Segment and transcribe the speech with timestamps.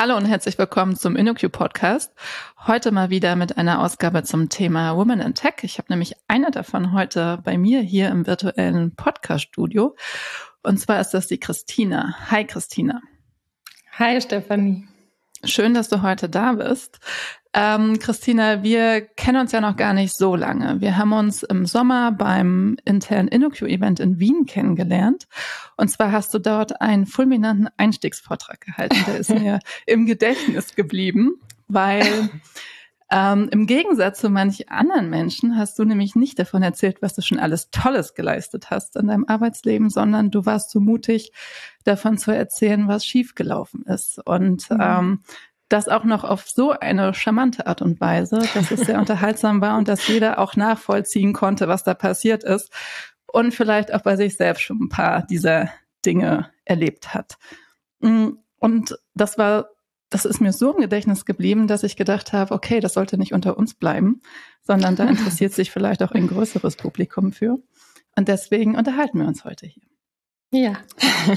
[0.00, 2.14] Hallo und herzlich willkommen zum InnoQ Podcast.
[2.68, 5.54] Heute mal wieder mit einer Ausgabe zum Thema Women in Tech.
[5.62, 9.96] Ich habe nämlich eine davon heute bei mir hier im virtuellen Podcast Studio.
[10.62, 12.14] Und zwar ist das die Christina.
[12.30, 13.00] Hi Christina.
[13.98, 14.86] Hi Stefanie.
[15.42, 17.00] Schön, dass du heute da bist.
[17.54, 20.80] Ähm, Christina, wir kennen uns ja noch gar nicht so lange.
[20.80, 25.26] Wir haben uns im Sommer beim internen InnoQ-Event in Wien kennengelernt.
[25.76, 28.98] Und zwar hast du dort einen fulminanten Einstiegsvortrag gehalten.
[29.06, 32.28] Der ist mir im Gedächtnis geblieben, weil
[33.10, 37.22] ähm, im Gegensatz zu manch anderen Menschen hast du nämlich nicht davon erzählt, was du
[37.22, 41.32] schon alles Tolles geleistet hast in deinem Arbeitsleben, sondern du warst so mutig,
[41.84, 44.20] davon zu erzählen, was schiefgelaufen ist.
[44.26, 44.78] Und mhm.
[44.80, 45.22] ähm,
[45.68, 49.76] das auch noch auf so eine charmante Art und Weise, dass es sehr unterhaltsam war
[49.76, 52.70] und dass jeder auch nachvollziehen konnte, was da passiert ist
[53.26, 55.70] und vielleicht auch bei sich selbst schon ein paar dieser
[56.04, 57.38] Dinge erlebt hat.
[58.00, 59.68] Mm, und das war,
[60.10, 63.34] das ist mir so im Gedächtnis geblieben, dass ich gedacht habe, okay, das sollte nicht
[63.34, 64.22] unter uns bleiben,
[64.62, 67.58] sondern da interessiert sich vielleicht auch ein größeres Publikum für.
[68.16, 69.84] Und deswegen unterhalten wir uns heute hier.
[70.50, 70.78] Ja.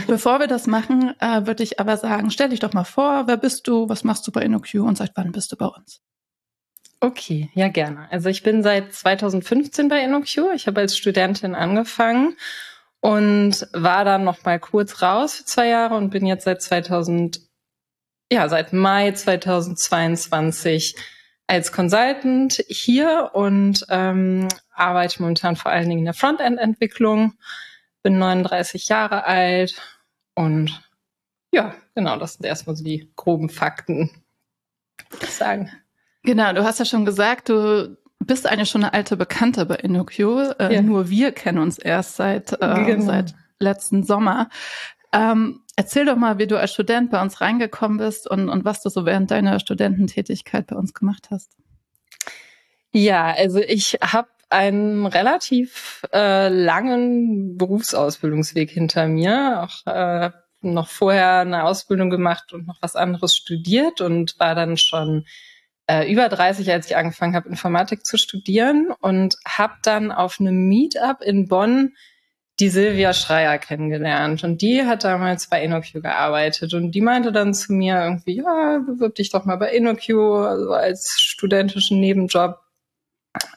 [0.08, 3.38] Bevor wir das machen, äh, würde ich aber sagen, stell dich doch mal vor, wer
[3.38, 6.02] bist du, was machst du bei InnoQ und seit wann bist du bei uns?
[7.02, 8.08] Okay, ja gerne.
[8.12, 10.54] Also ich bin seit 2015 bei InnoQ.
[10.54, 12.38] Ich habe als Studentin angefangen
[13.02, 17.42] und war dann noch mal kurz raus für zwei Jahre und bin jetzt seit 2000,
[18.32, 20.96] ja seit Mai 2022
[21.48, 27.34] als Consultant hier und ähm, arbeite momentan vor allen Dingen in der Frontend-Entwicklung
[28.04, 29.82] bin 39 Jahre alt
[30.36, 30.82] und
[31.54, 34.10] ja, genau, das sind erstmal so die groben Fakten,
[35.10, 35.72] würde ich sagen.
[36.24, 40.20] Genau, du hast ja schon gesagt, du bist eigentlich schon eine alte Bekannte bei InnoQ.
[40.20, 40.82] Äh, ja.
[40.82, 43.06] Nur wir kennen uns erst seit, äh, genau.
[43.06, 44.50] seit letzten Sommer.
[45.12, 48.82] Ähm, erzähl doch mal, wie du als Student bei uns reingekommen bist und, und was
[48.82, 51.58] du so während deiner Studententätigkeit bei uns gemacht hast.
[52.94, 59.64] Ja, also ich habe einen relativ äh, langen Berufsausbildungsweg hinter mir.
[59.64, 60.32] Auch äh,
[60.62, 65.26] noch vorher eine Ausbildung gemacht und noch was anderes studiert und war dann schon
[65.88, 70.68] äh, über 30, als ich angefangen habe, Informatik zu studieren und habe dann auf einem
[70.68, 71.94] Meetup in Bonn
[72.60, 77.56] die Silvia Schreier kennengelernt und die hat damals bei InnoQ gearbeitet und die meinte dann
[77.56, 80.10] zu mir irgendwie, ja, bewirb dich doch mal bei InnoQ
[80.46, 82.60] also als studentischen Nebenjob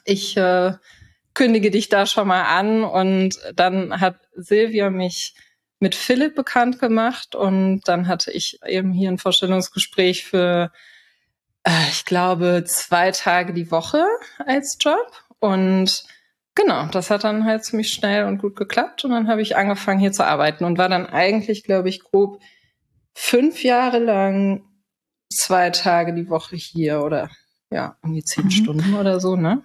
[0.03, 0.73] ich äh,
[1.33, 2.83] kündige dich da schon mal an.
[2.83, 5.35] Und dann hat Silvia mich
[5.79, 10.71] mit Philipp bekannt gemacht und dann hatte ich eben hier ein Vorstellungsgespräch für,
[11.63, 14.05] äh, ich glaube, zwei Tage die Woche
[14.45, 15.11] als Job.
[15.39, 16.05] Und
[16.55, 19.03] genau, das hat dann halt ziemlich schnell und gut geklappt.
[19.05, 22.41] Und dann habe ich angefangen hier zu arbeiten und war dann eigentlich, glaube ich, grob
[23.13, 24.63] fünf Jahre lang
[25.29, 27.29] zwei Tage die Woche hier oder
[27.71, 28.51] ja, irgendwie zehn mhm.
[28.51, 29.63] Stunden oder so, ne?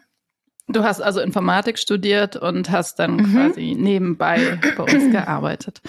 [0.69, 3.33] Du hast also Informatik studiert und hast dann mhm.
[3.33, 5.81] quasi nebenbei bei uns gearbeitet.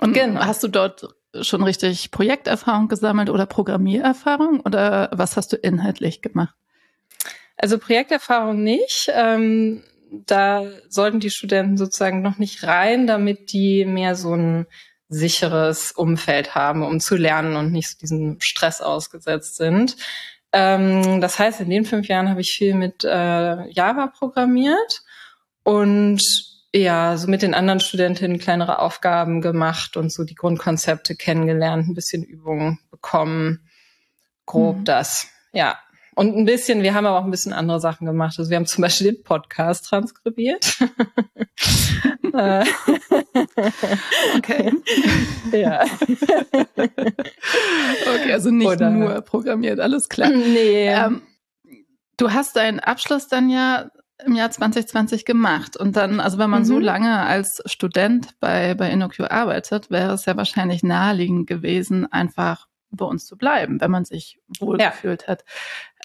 [0.00, 0.44] Und genau.
[0.44, 6.54] hast du dort schon richtig Projekterfahrung gesammelt oder Programmiererfahrung oder was hast du inhaltlich gemacht?
[7.56, 9.10] Also Projekterfahrung nicht.
[9.14, 14.66] Ähm, da sollten die Studenten sozusagen noch nicht rein, damit die mehr so ein
[15.08, 19.96] sicheres Umfeld haben, um zu lernen und nicht diesem Stress ausgesetzt sind.
[20.58, 25.02] Ähm, das heißt, in den fünf Jahren habe ich viel mit äh, Java programmiert
[25.64, 26.22] und
[26.74, 31.94] ja, so mit den anderen Studentinnen kleinere Aufgaben gemacht und so die Grundkonzepte kennengelernt, ein
[31.94, 33.68] bisschen Übungen bekommen.
[34.46, 34.84] Grob mhm.
[34.84, 35.78] das, ja.
[36.16, 38.38] Und ein bisschen, wir haben aber auch ein bisschen andere Sachen gemacht.
[38.38, 40.78] Also wir haben zum Beispiel den Podcast transkribiert.
[42.34, 42.66] Äh.
[44.36, 44.72] okay.
[45.52, 45.84] Ja.
[46.76, 50.28] okay, also nicht Oder, nur programmiert, alles klar.
[50.28, 50.88] Nee.
[50.88, 51.22] Ähm,
[52.18, 53.90] du hast deinen Abschluss dann ja
[54.24, 55.78] im Jahr 2020 gemacht.
[55.78, 56.66] Und dann, also wenn man mhm.
[56.66, 62.66] so lange als Student bei, bei InnoQ arbeitet, wäre es ja wahrscheinlich naheliegend gewesen, einfach
[62.90, 64.92] bei uns zu bleiben, wenn man sich wohl ja.
[65.26, 65.44] hat.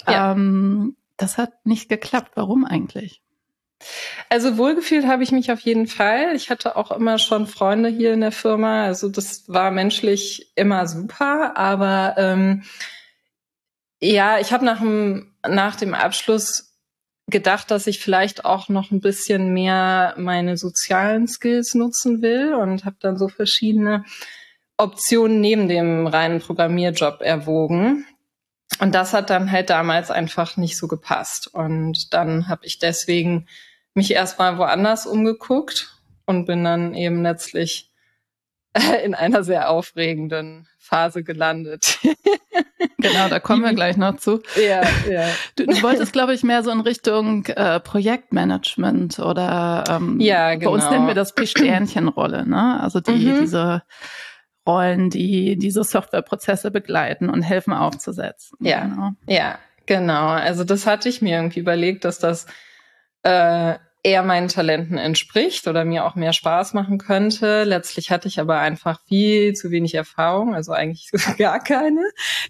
[0.08, 0.32] Ja.
[0.32, 2.32] Ähm, das hat nicht geklappt.
[2.36, 3.22] Warum eigentlich?
[4.30, 6.36] Also wohlgefühlt habe ich mich auf jeden Fall.
[6.36, 8.86] Ich hatte auch immer schon Freunde hier in der Firma.
[8.86, 11.58] Also das war menschlich immer super.
[11.58, 12.64] Aber ähm,
[14.00, 16.72] ja, ich habe nach dem, nach dem Abschluss
[17.28, 22.86] gedacht, dass ich vielleicht auch noch ein bisschen mehr meine sozialen Skills nutzen will und
[22.86, 24.04] habe dann so verschiedene
[24.78, 28.06] Optionen neben dem reinen Programmierjob erwogen.
[28.80, 31.48] Und das hat dann halt damals einfach nicht so gepasst.
[31.48, 33.48] Und dann habe ich deswegen
[33.94, 37.92] mich erstmal woanders umgeguckt und bin dann eben letztlich
[39.04, 42.00] in einer sehr aufregenden Phase gelandet.
[42.98, 44.42] Genau, da kommen wir gleich noch zu.
[44.56, 45.28] Ja, ja.
[45.56, 50.70] Du, du wolltest, glaube ich, mehr so in Richtung äh, Projektmanagement oder ähm, ja, genau.
[50.70, 52.80] bei uns nennen wir das P-Sternchen-Rolle, ne?
[52.80, 53.42] Also die, mhm.
[53.42, 53.82] diese
[54.72, 58.58] Rollen, die diese Softwareprozesse begleiten und helfen aufzusetzen.
[58.62, 59.12] Ja, genau.
[59.28, 60.28] ja, genau.
[60.28, 62.46] Also das hatte ich mir irgendwie überlegt, dass das
[63.24, 67.64] äh, eher meinen Talenten entspricht oder mir auch mehr Spaß machen könnte.
[67.64, 72.02] Letztlich hatte ich aber einfach viel zu wenig Erfahrung, also eigentlich gar keine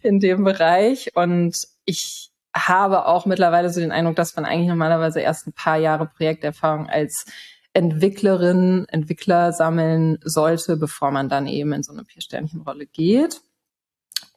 [0.02, 1.12] in dem Bereich.
[1.16, 5.78] Und ich habe auch mittlerweile so den Eindruck, dass man eigentlich normalerweise erst ein paar
[5.78, 7.26] Jahre Projekterfahrung als
[7.74, 13.42] Entwicklerin, Entwickler sammeln sollte, bevor man dann eben in so eine Vier-Sternchen-Rolle geht.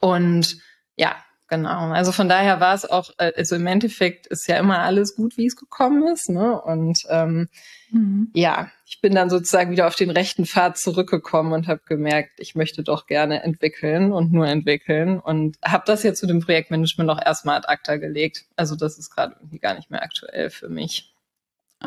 [0.00, 0.58] Und
[0.96, 1.16] ja,
[1.48, 1.90] Genau.
[1.92, 5.36] Also von daher war es auch, äh, also im Endeffekt ist ja immer alles gut,
[5.36, 6.30] wie es gekommen ist.
[6.30, 6.60] Ne?
[6.60, 7.48] Und ähm,
[7.90, 8.30] mhm.
[8.34, 12.54] ja, ich bin dann sozusagen wieder auf den rechten Pfad zurückgekommen und habe gemerkt, ich
[12.54, 17.24] möchte doch gerne entwickeln und nur entwickeln und habe das jetzt zu dem Projektmanagement auch
[17.24, 18.46] erstmal ad acta gelegt.
[18.56, 21.13] Also das ist gerade irgendwie gar nicht mehr aktuell für mich.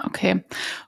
[0.06, 0.44] Okay.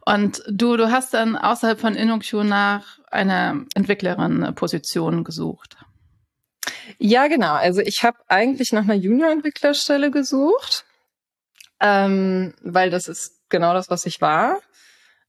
[0.05, 5.77] Und du, du hast dann außerhalb von InnoQ nach einer Entwicklerin-Position gesucht.
[6.97, 7.53] Ja, genau.
[7.53, 10.85] Also ich habe eigentlich nach einer Junior-Entwicklerstelle gesucht,
[11.79, 14.59] ähm, weil das ist genau das, was ich war.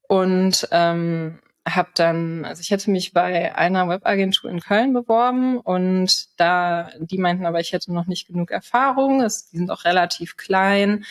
[0.09, 1.39] Und ähm,
[1.69, 7.19] habe dann, also ich hätte mich bei einer Webagentur in Köln beworben und da, die
[7.19, 9.21] meinten aber, ich hätte noch nicht genug Erfahrung.
[9.23, 11.05] Es, die sind auch relativ klein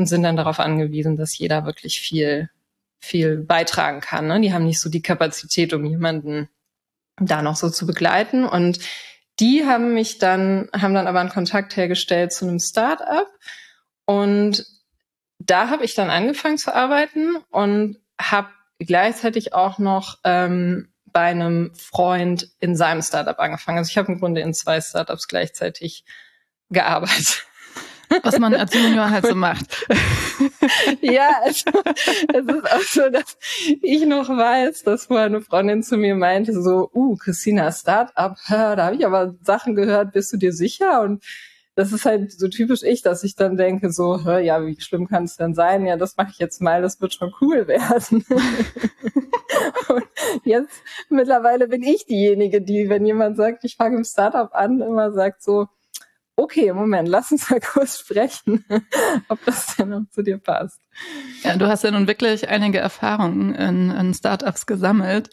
[0.00, 2.48] und sind dann darauf angewiesen, dass jeder wirklich viel,
[3.00, 4.28] viel beitragen kann.
[4.28, 4.40] Ne?
[4.40, 6.48] Die haben nicht so die Kapazität, um jemanden
[7.18, 8.46] da noch so zu begleiten.
[8.46, 8.78] Und
[9.40, 13.28] die haben mich dann, haben dann aber einen Kontakt hergestellt zu einem Start-up
[14.06, 14.64] und
[15.38, 18.48] da habe ich dann angefangen zu arbeiten und habe
[18.78, 23.78] gleichzeitig auch noch ähm, bei einem Freund in seinem Startup angefangen.
[23.78, 26.04] Also ich habe im Grunde in zwei Startups gleichzeitig
[26.70, 27.46] gearbeitet
[28.22, 29.86] was man als Junior halt so macht.
[31.00, 31.70] ja, also,
[32.32, 33.36] es ist auch so, dass
[33.82, 38.76] ich noch weiß, dass vorher eine Freundin zu mir meinte, so, uh, Christina, Startup, da
[38.76, 41.02] habe ich aber Sachen gehört, bist du dir sicher?
[41.02, 41.22] Und
[41.76, 45.24] das ist halt so typisch ich, dass ich dann denke, so, ja, wie schlimm kann
[45.24, 45.86] es denn sein?
[45.86, 48.24] Ja, das mache ich jetzt mal, das wird schon cool werden.
[49.88, 50.04] Und
[50.44, 55.12] jetzt mittlerweile bin ich diejenige, die, wenn jemand sagt, ich fange im Startup an, immer
[55.12, 55.68] sagt so,
[56.40, 58.64] okay, Moment, lass uns mal kurz sprechen,
[59.28, 60.80] ob das denn noch zu dir passt.
[61.42, 65.30] Ja, du hast ja nun wirklich einige Erfahrungen in, in Startups gesammelt.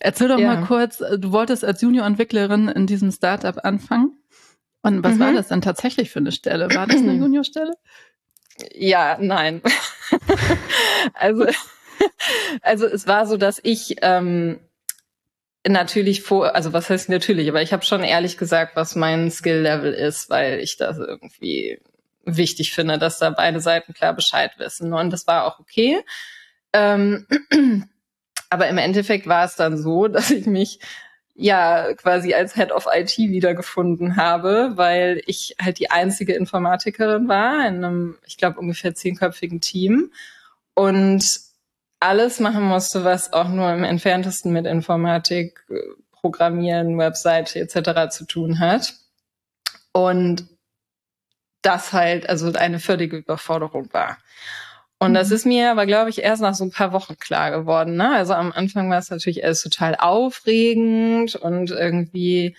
[0.00, 0.54] Erzähl doch ja.
[0.54, 4.18] mal kurz, du wolltest als Junior-Entwicklerin in diesem Startup anfangen.
[4.82, 5.20] Und was mhm.
[5.20, 6.68] war das denn tatsächlich für eine Stelle?
[6.74, 7.72] War das eine Juniorstelle?
[8.74, 9.62] Ja, nein.
[11.14, 11.46] also,
[12.62, 14.60] also es war so, dass ich ähm,
[15.66, 19.92] natürlich vor, also was heißt natürlich, aber ich habe schon ehrlich gesagt, was mein Skill-Level
[19.92, 21.80] ist, weil ich das irgendwie
[22.24, 24.92] wichtig finde, dass da beide Seiten klar Bescheid wissen.
[24.92, 26.00] Und das war auch okay.
[26.72, 27.26] Ähm,
[28.50, 30.80] aber im Endeffekt war es dann so, dass ich mich
[31.34, 37.66] ja quasi als Head of IT wiedergefunden habe, weil ich halt die einzige Informatikerin war
[37.66, 40.12] in einem, ich glaube, ungefähr zehnköpfigen Team.
[40.74, 41.40] Und
[42.00, 45.64] alles machen musste, was auch nur im entferntesten mit Informatik,
[46.12, 48.10] Programmieren, Webseite etc.
[48.10, 48.94] zu tun hat.
[49.92, 50.48] Und
[51.62, 54.18] das halt also eine völlige Überforderung war.
[54.98, 55.14] Und mhm.
[55.14, 57.96] das ist mir aber, glaube ich, erst nach so ein paar Wochen klar geworden.
[57.96, 58.14] Ne?
[58.14, 62.56] Also am Anfang war es natürlich alles total aufregend und irgendwie,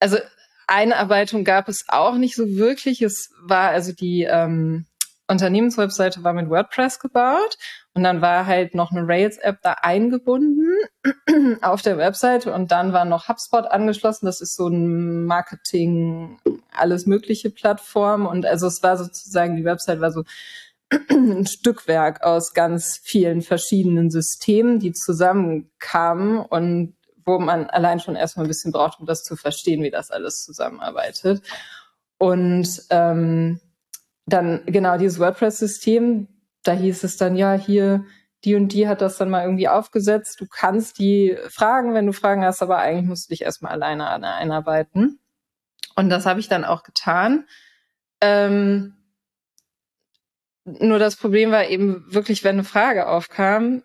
[0.00, 0.18] also
[0.66, 3.02] Einarbeitung gab es auch nicht so wirklich.
[3.02, 4.86] Es war also die ähm,
[5.26, 7.56] Unternehmenswebseite war mit WordPress gebaut
[7.94, 10.68] und dann war halt noch eine Rails-App da eingebunden
[11.62, 14.26] auf der Webseite und dann war noch HubSpot angeschlossen.
[14.26, 16.38] Das ist so ein Marketing,
[16.72, 20.24] alles mögliche Plattform und also es war sozusagen, die Website war so
[21.10, 28.44] ein Stückwerk aus ganz vielen verschiedenen Systemen, die zusammenkamen und wo man allein schon erstmal
[28.44, 31.42] ein bisschen braucht, um das zu verstehen, wie das alles zusammenarbeitet.
[32.18, 33.60] Und ähm,
[34.26, 36.28] dann genau dieses WordPress-System,
[36.62, 38.04] da hieß es dann, ja, hier,
[38.44, 40.40] die und die hat das dann mal irgendwie aufgesetzt.
[40.40, 44.08] Du kannst die fragen, wenn du Fragen hast, aber eigentlich musst du dich erstmal alleine
[44.08, 45.18] einarbeiten.
[45.96, 47.46] Und das habe ich dann auch getan.
[48.20, 48.96] Ähm,
[50.64, 53.82] nur das Problem war eben wirklich, wenn eine Frage aufkam,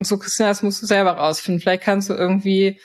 [0.00, 1.60] so Christina, das musst du selber rausfinden.
[1.60, 2.80] Vielleicht kannst du irgendwie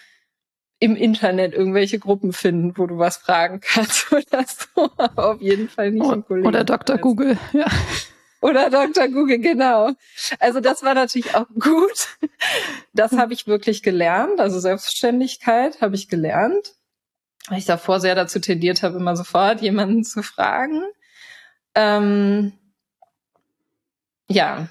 [0.82, 4.90] im Internet irgendwelche Gruppen finden, wo du was fragen kannst oder so.
[4.98, 6.48] Aber auf jeden Fall nicht im Kollegen.
[6.48, 6.98] Oder Dr.
[6.98, 7.68] Google, ja.
[8.42, 9.08] Oder Dr.
[9.08, 9.92] Google, genau.
[10.40, 12.08] Also das war natürlich auch gut.
[12.94, 14.40] Das habe ich wirklich gelernt.
[14.40, 16.74] Also Selbstständigkeit habe ich gelernt.
[17.48, 20.82] weil ich davor sehr dazu tendiert habe, immer sofort jemanden zu fragen.
[21.76, 22.54] Ähm,
[24.28, 24.68] ja,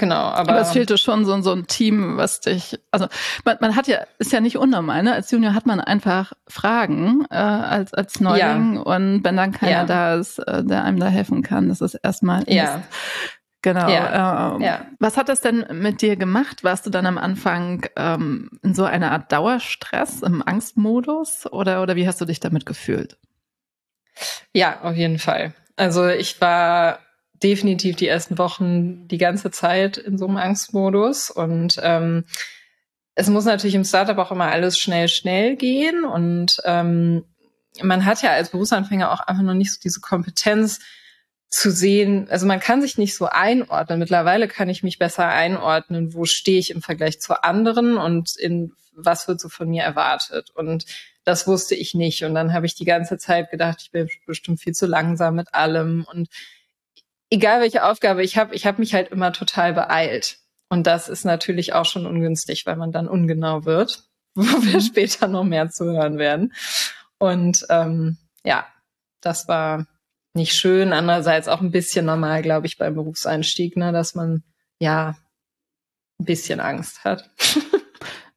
[0.00, 3.06] Genau, aber, aber es fehlte schon so, so ein Team, was dich, also
[3.44, 5.12] man, man hat ja, ist ja nicht unnormal, ne?
[5.12, 8.80] Als Junior hat man einfach Fragen äh, als als Neuling ja.
[8.80, 9.84] und wenn dann keiner ja.
[9.84, 12.82] da ist, äh, der einem da helfen kann, das ist erstmal ja.
[13.60, 13.90] Genau.
[13.90, 14.54] Ja.
[14.54, 14.86] Ähm, ja.
[15.00, 16.64] Was hat das denn mit dir gemacht?
[16.64, 21.94] Warst du dann am Anfang ähm, in so einer Art Dauerstress, im Angstmodus oder, oder
[21.94, 23.18] wie hast du dich damit gefühlt?
[24.54, 25.52] Ja, auf jeden Fall.
[25.76, 27.00] Also ich war
[27.42, 32.24] definitiv die ersten Wochen die ganze Zeit in so einem Angstmodus und ähm,
[33.14, 37.24] es muss natürlich im Startup auch immer alles schnell, schnell gehen und ähm,
[37.82, 40.80] man hat ja als Berufsanfänger auch einfach noch nicht so diese Kompetenz
[41.50, 43.98] zu sehen, also man kann sich nicht so einordnen.
[43.98, 48.72] Mittlerweile kann ich mich besser einordnen, wo stehe ich im Vergleich zu anderen und in
[48.94, 50.50] was wird so von mir erwartet.
[50.54, 50.84] Und
[51.24, 52.22] das wusste ich nicht.
[52.24, 55.52] Und dann habe ich die ganze Zeit gedacht, ich bin bestimmt viel zu langsam mit
[55.52, 56.28] allem und
[57.30, 60.38] egal welche Aufgabe ich habe, ich habe mich halt immer total beeilt.
[60.68, 64.80] Und das ist natürlich auch schon ungünstig, weil man dann ungenau wird, wo wir mhm.
[64.80, 66.52] später noch mehr zu hören werden.
[67.18, 68.66] Und ähm, ja,
[69.20, 69.86] das war
[70.34, 70.92] nicht schön.
[70.92, 74.44] Andererseits auch ein bisschen normal, glaube ich, beim Berufseinstieg, ne, dass man
[74.78, 75.16] ja
[76.20, 77.30] ein bisschen Angst hat.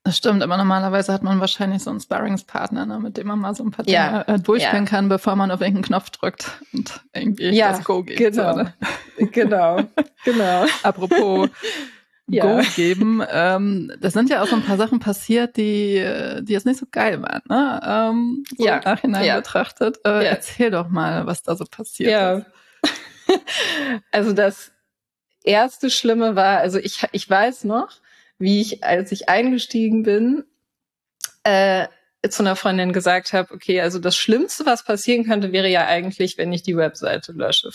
[0.05, 3.55] Das stimmt, aber normalerweise hat man wahrscheinlich so einen Sparringspartner, ne, mit dem man mal
[3.55, 4.89] so ein paar Dinge ja, äh, durchspielen ja.
[4.89, 8.17] kann, bevor man auf irgendeinen Knopf drückt und irgendwie ja, das Go geht.
[8.17, 8.74] Genau, so, ne?
[9.31, 9.79] genau,
[10.25, 10.65] genau.
[10.83, 11.50] Apropos.
[12.27, 16.03] Go geben, ähm, das sind ja auch so ein paar Sachen passiert, die,
[16.41, 17.81] die jetzt nicht so geil waren, ne?
[17.86, 18.77] Ähm, so ja.
[18.77, 20.00] im Nachhinein betrachtet.
[20.05, 22.33] Äh, Erzähl doch mal, was da so passiert ja.
[22.38, 22.45] ist.
[24.12, 24.72] also das
[25.43, 27.89] erste Schlimme war, also ich, ich weiß noch,
[28.39, 30.43] wie ich, als ich eingestiegen bin,
[31.43, 31.87] äh,
[32.29, 36.37] zu einer Freundin gesagt habe, okay, also das Schlimmste, was passieren könnte, wäre ja eigentlich,
[36.37, 37.69] wenn ich die Webseite lösche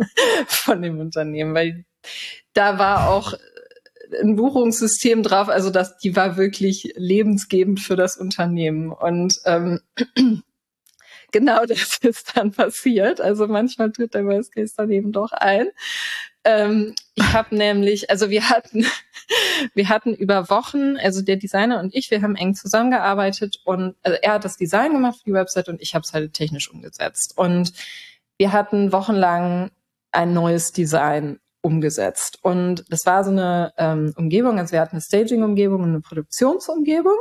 [0.46, 1.84] von dem Unternehmen, weil
[2.52, 3.34] da war auch
[4.20, 8.92] ein Buchungssystem drauf, also das, die war wirklich lebensgebend für das Unternehmen.
[8.92, 9.80] Und ähm,
[11.32, 13.20] genau das ist dann passiert.
[13.20, 15.68] Also manchmal tritt der Worst Case dann eben doch ein.
[16.44, 18.84] Ähm, ich habe nämlich, also wir hatten,
[19.74, 24.18] wir hatten über Wochen, also der Designer und ich, wir haben eng zusammengearbeitet und also
[24.20, 27.34] er hat das Design gemacht für die Website und ich habe es halt technisch umgesetzt.
[27.36, 27.72] Und
[28.38, 29.70] wir hatten wochenlang
[30.10, 32.38] ein neues Design umgesetzt.
[32.42, 37.16] Und das war so eine ähm, Umgebung, also wir hatten eine Staging-Umgebung und eine Produktionsumgebung.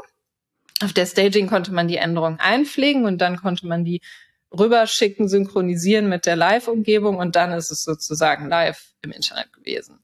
[0.84, 4.01] Auf der Staging konnte man die Änderungen einpflegen und dann konnte man die
[4.58, 10.00] rüberschicken, synchronisieren mit der Live-Umgebung und dann ist es sozusagen live im Internet gewesen.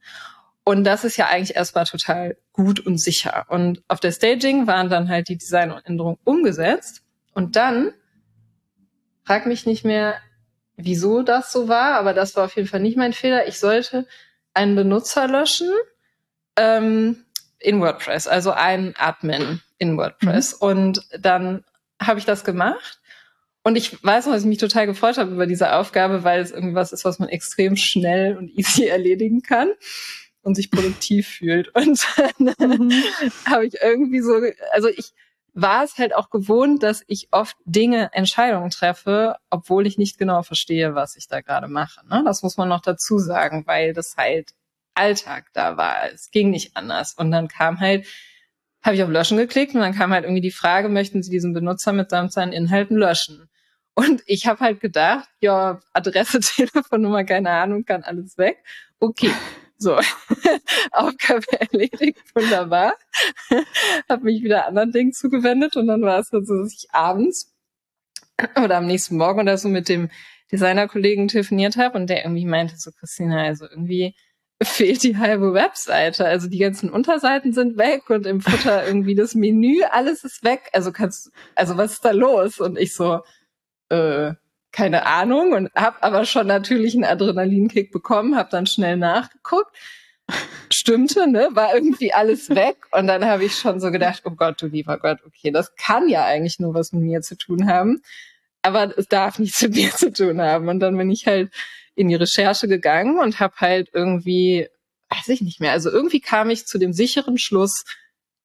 [0.64, 3.46] Und das ist ja eigentlich erstmal total gut und sicher.
[3.50, 7.04] Und auf der Staging waren dann halt die Designänderungen umgesetzt.
[7.34, 7.94] Und dann,
[9.24, 10.16] frag mich nicht mehr,
[10.76, 13.48] wieso das so war, aber das war auf jeden Fall nicht mein Fehler.
[13.48, 14.08] Ich sollte
[14.54, 15.72] einen Benutzer löschen
[16.58, 17.24] ähm,
[17.60, 20.60] in WordPress, also einen Admin in WordPress.
[20.60, 20.68] Mhm.
[20.68, 21.64] Und dann
[22.02, 23.00] habe ich das gemacht
[23.68, 26.52] und ich weiß noch, dass ich mich total gefreut habe über diese Aufgabe, weil es
[26.52, 29.74] irgendwie was ist, was man extrem schnell und easy erledigen kann
[30.42, 31.68] und sich produktiv fühlt.
[31.76, 33.04] Und dann mhm.
[33.46, 34.40] habe ich irgendwie so,
[34.72, 35.12] also ich
[35.54, 40.44] war es halt auch gewohnt, dass ich oft Dinge, Entscheidungen treffe, obwohl ich nicht genau
[40.44, 42.08] verstehe, was ich da gerade mache.
[42.08, 42.24] Ne?
[42.24, 44.52] Das muss man noch dazu sagen, weil das halt
[44.94, 46.10] Alltag da war.
[46.14, 47.16] Es ging nicht anders.
[47.16, 48.08] Und dann kam halt
[48.82, 51.52] habe ich auf Löschen geklickt und dann kam halt irgendwie die Frage, möchten Sie diesen
[51.52, 53.50] Benutzer mitsamt seinen Inhalten löschen?
[53.98, 58.64] Und ich habe halt gedacht, ja, Adresse, Telefonnummer, keine Ahnung, kann alles weg.
[59.00, 59.32] Okay,
[59.80, 59.98] so,
[60.92, 62.94] Aufgabe erledigt, wunderbar.
[64.10, 67.56] habe mich wieder anderen Dingen zugewendet und dann war es so, dass ich abends
[68.64, 70.12] oder am nächsten Morgen oder so mit dem
[70.52, 74.14] Designerkollegen telefoniert habe und der irgendwie meinte so, Christina, also irgendwie
[74.62, 76.28] fehlt die halbe Webseite.
[76.28, 80.70] Also die ganzen Unterseiten sind weg und im Futter irgendwie das Menü, alles ist weg.
[80.74, 82.60] Also kannst, also was ist da los?
[82.60, 83.22] Und ich so,
[83.90, 84.34] äh,
[84.72, 89.76] keine Ahnung und habe aber schon natürlich einen Adrenalinkick bekommen, habe dann schnell nachgeguckt.
[90.72, 91.50] Stimmte, ne?
[91.54, 92.78] War irgendwie alles weg.
[92.92, 96.10] Und dann habe ich schon so gedacht, oh Gott, du lieber Gott, okay, das kann
[96.10, 98.02] ja eigentlich nur was mit mir zu tun haben.
[98.62, 100.68] Aber es darf nichts mit mir zu tun haben.
[100.68, 101.52] Und dann bin ich halt
[101.96, 104.68] in die Recherche gegangen und habe halt irgendwie,
[105.10, 107.86] weiß ich nicht mehr, also irgendwie kam ich zu dem sicheren Schluss,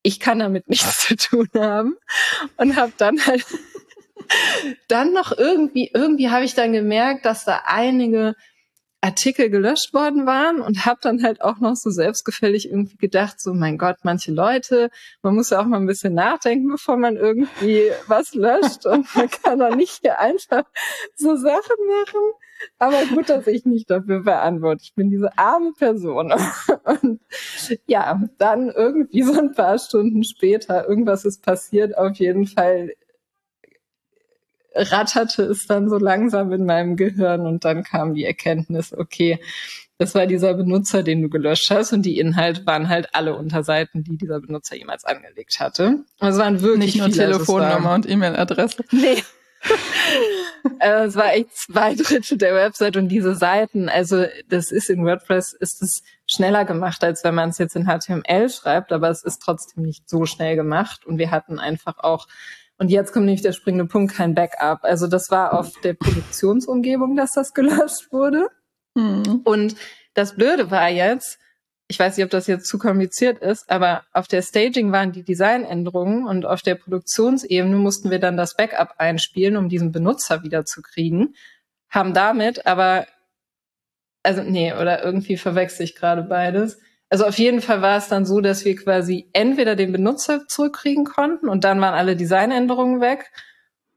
[0.03, 1.97] ich kann damit nichts zu tun haben
[2.57, 3.45] und habe dann halt
[4.89, 8.35] dann noch irgendwie, irgendwie habe ich dann gemerkt, dass da einige
[9.05, 13.53] Artikel gelöscht worden waren und habe dann halt auch noch so selbstgefällig irgendwie gedacht, so
[13.53, 14.91] mein Gott, manche Leute,
[15.23, 19.29] man muss ja auch mal ein bisschen nachdenken, bevor man irgendwie was löscht und man
[19.29, 20.65] kann doch nicht hier einfach
[21.17, 22.21] so Sachen machen.
[22.79, 26.33] Aber gut, dass ich nicht dafür verantwortlich Ich bin diese arme Person.
[26.85, 27.21] Und
[27.87, 32.93] ja, dann irgendwie so ein paar Stunden später, irgendwas ist passiert, auf jeden Fall
[34.75, 39.39] ratterte es dann so langsam in meinem Gehirn und dann kam die Erkenntnis, okay,
[39.99, 44.03] das war dieser Benutzer, den du gelöscht hast und die Inhalte waren halt alle Unterseiten,
[44.03, 46.05] die dieser Benutzer jemals angelegt hatte.
[46.19, 48.85] Also es waren wirklich nicht nur viele, Telefonnummer und E-Mail-Adresse.
[48.93, 49.23] Nee.
[50.81, 53.89] äh, es war echt zwei Drittel der Website und diese Seiten.
[53.89, 57.87] Also das ist in WordPress ist es schneller gemacht, als wenn man es jetzt in
[57.87, 62.27] HTML schreibt, aber es ist trotzdem nicht so schnell gemacht und wir hatten einfach auch
[62.83, 64.81] und jetzt kommt nämlich der springende Punkt, kein Backup.
[64.83, 68.49] Also das war auf der Produktionsumgebung, dass das gelöscht wurde.
[68.97, 69.43] Mhm.
[69.45, 69.77] Und
[70.15, 71.39] das Blöde war jetzt,
[71.87, 75.23] ich weiß nicht, ob das jetzt zu kompliziert ist, aber auf der Staging waren die
[75.23, 80.65] Designänderungen und auf der Produktionsebene mussten wir dann das Backup einspielen, um diesen Benutzer wieder
[80.65, 81.37] zu kriegen.
[81.89, 83.07] Haben damit aber,
[84.25, 86.81] also nee, oder irgendwie verwechsel ich gerade beides
[87.13, 91.05] also auf jeden Fall war es dann so, dass wir quasi entweder den Benutzer zurückkriegen
[91.05, 93.31] konnten und dann waren alle Designänderungen weg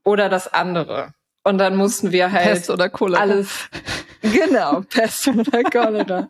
[0.03, 1.13] oder das andere.
[1.41, 3.21] Und dann mussten wir halt Pest oder Cholera.
[3.21, 3.69] alles
[4.21, 6.27] genau Pest oder Cholera.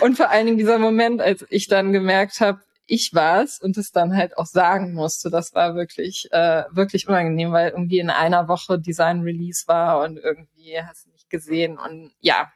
[0.00, 3.92] und vor allen Dingen dieser Moment, als ich dann gemerkt habe, ich war's und es
[3.92, 8.48] dann halt auch sagen musste, das war wirklich äh, wirklich unangenehm, weil irgendwie in einer
[8.48, 12.50] Woche Design Release war und irgendwie hast du nicht gesehen und ja,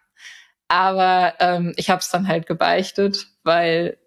[0.71, 3.99] aber ähm, ich habe es dann halt gebeichtet, weil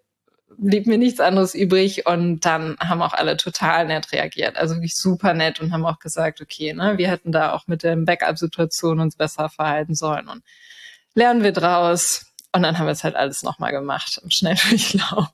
[0.56, 4.56] blieb mir nichts anderes übrig und dann haben auch alle total nett reagiert.
[4.56, 7.82] Also wirklich super nett und haben auch gesagt, okay, ne, wir hätten da auch mit
[7.82, 10.42] der Backup-Situation uns besser verhalten sollen und
[11.14, 12.32] lernen wir draus.
[12.52, 15.28] Und dann haben wir es halt alles nochmal gemacht im Schnelldurchlauf.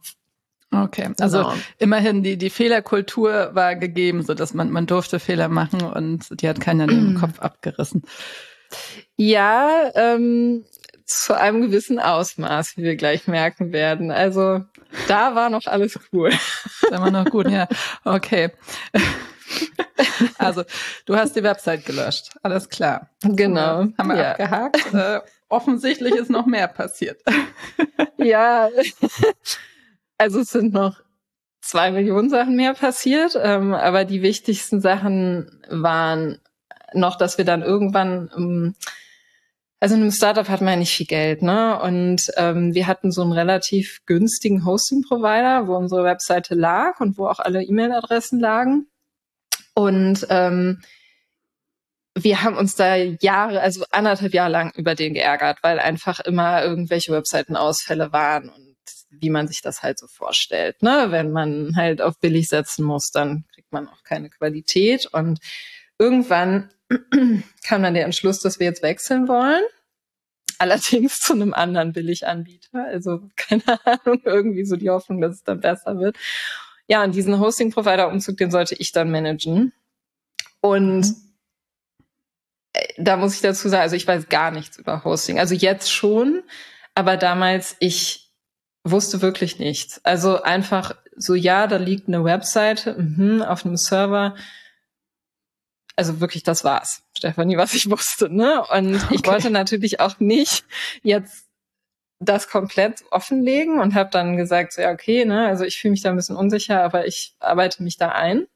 [0.73, 1.55] Okay, also genau.
[1.79, 6.49] immerhin die, die Fehlerkultur war gegeben, so dass man, man durfte Fehler machen und die
[6.49, 8.03] hat keiner den Kopf abgerissen.
[9.17, 10.65] Ja, ähm,
[11.11, 14.11] zu einem gewissen Ausmaß, wie wir gleich merken werden.
[14.11, 14.63] Also
[15.09, 16.33] da war noch alles cool.
[16.91, 17.69] Da war noch gut, ja.
[18.05, 18.51] Okay.
[20.39, 20.63] Also,
[21.07, 22.31] du hast die Website gelöscht.
[22.43, 23.11] Alles klar.
[23.23, 23.87] Genau.
[23.99, 24.31] Haben wir ja.
[24.31, 24.95] abgehakt.
[24.95, 27.21] Äh, offensichtlich ist noch mehr passiert.
[28.17, 28.69] Ja.
[30.19, 31.01] Also es sind noch
[31.63, 36.39] zwei Millionen Sachen mehr passiert, ähm, aber die wichtigsten Sachen waren
[36.93, 38.75] noch, dass wir dann irgendwann ähm,
[39.81, 41.81] also in einem Startup hat man ja nicht viel Geld, ne?
[41.81, 47.27] Und ähm, wir hatten so einen relativ günstigen Hosting-Provider, wo unsere Webseite lag und wo
[47.27, 48.87] auch alle E-Mail-Adressen lagen.
[49.75, 50.83] Und ähm,
[52.15, 56.63] wir haben uns da Jahre, also anderthalb Jahre lang über den geärgert, weil einfach immer
[56.63, 58.77] irgendwelche Webseitenausfälle waren und
[59.11, 60.83] wie man sich das halt so vorstellt.
[60.83, 61.07] Ne?
[61.09, 65.07] Wenn man halt auf billig setzen muss, dann kriegt man auch keine Qualität.
[65.07, 65.41] Und
[65.99, 66.71] irgendwann
[67.65, 69.63] kam dann der Entschluss, dass wir jetzt wechseln wollen.
[70.59, 72.85] Allerdings zu einem anderen Billiganbieter.
[72.85, 76.17] Also keine Ahnung, irgendwie so die Hoffnung, dass es dann besser wird.
[76.87, 79.73] Ja, und diesen Hosting-Provider-Umzug, den sollte ich dann managen.
[80.61, 81.15] Und mhm.
[82.99, 85.39] da muss ich dazu sagen, also ich weiß gar nichts über Hosting.
[85.39, 86.43] Also jetzt schon,
[86.95, 88.31] aber damals ich
[88.85, 90.05] wusste wirklich nichts.
[90.05, 94.35] Also einfach so, ja, da liegt eine Webseite mh, auf einem Server
[96.01, 98.35] also wirklich, das war's, Stefanie, was ich wusste.
[98.35, 98.63] Ne?
[98.71, 99.15] Und okay.
[99.17, 100.65] ich wollte natürlich auch nicht
[101.03, 101.45] jetzt
[102.21, 106.03] das komplett offenlegen und habe dann gesagt, so, ja, okay, ne, also ich fühle mich
[106.03, 108.47] da ein bisschen unsicher, aber ich arbeite mich da ein.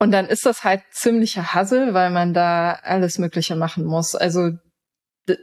[0.00, 4.16] Und dann ist das halt ziemlicher Hassel, weil man da alles Mögliche machen muss.
[4.16, 4.50] Also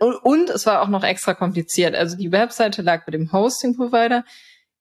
[0.01, 1.95] und es war auch noch extra kompliziert.
[1.95, 4.25] Also die Webseite lag bei dem Hosting-Provider.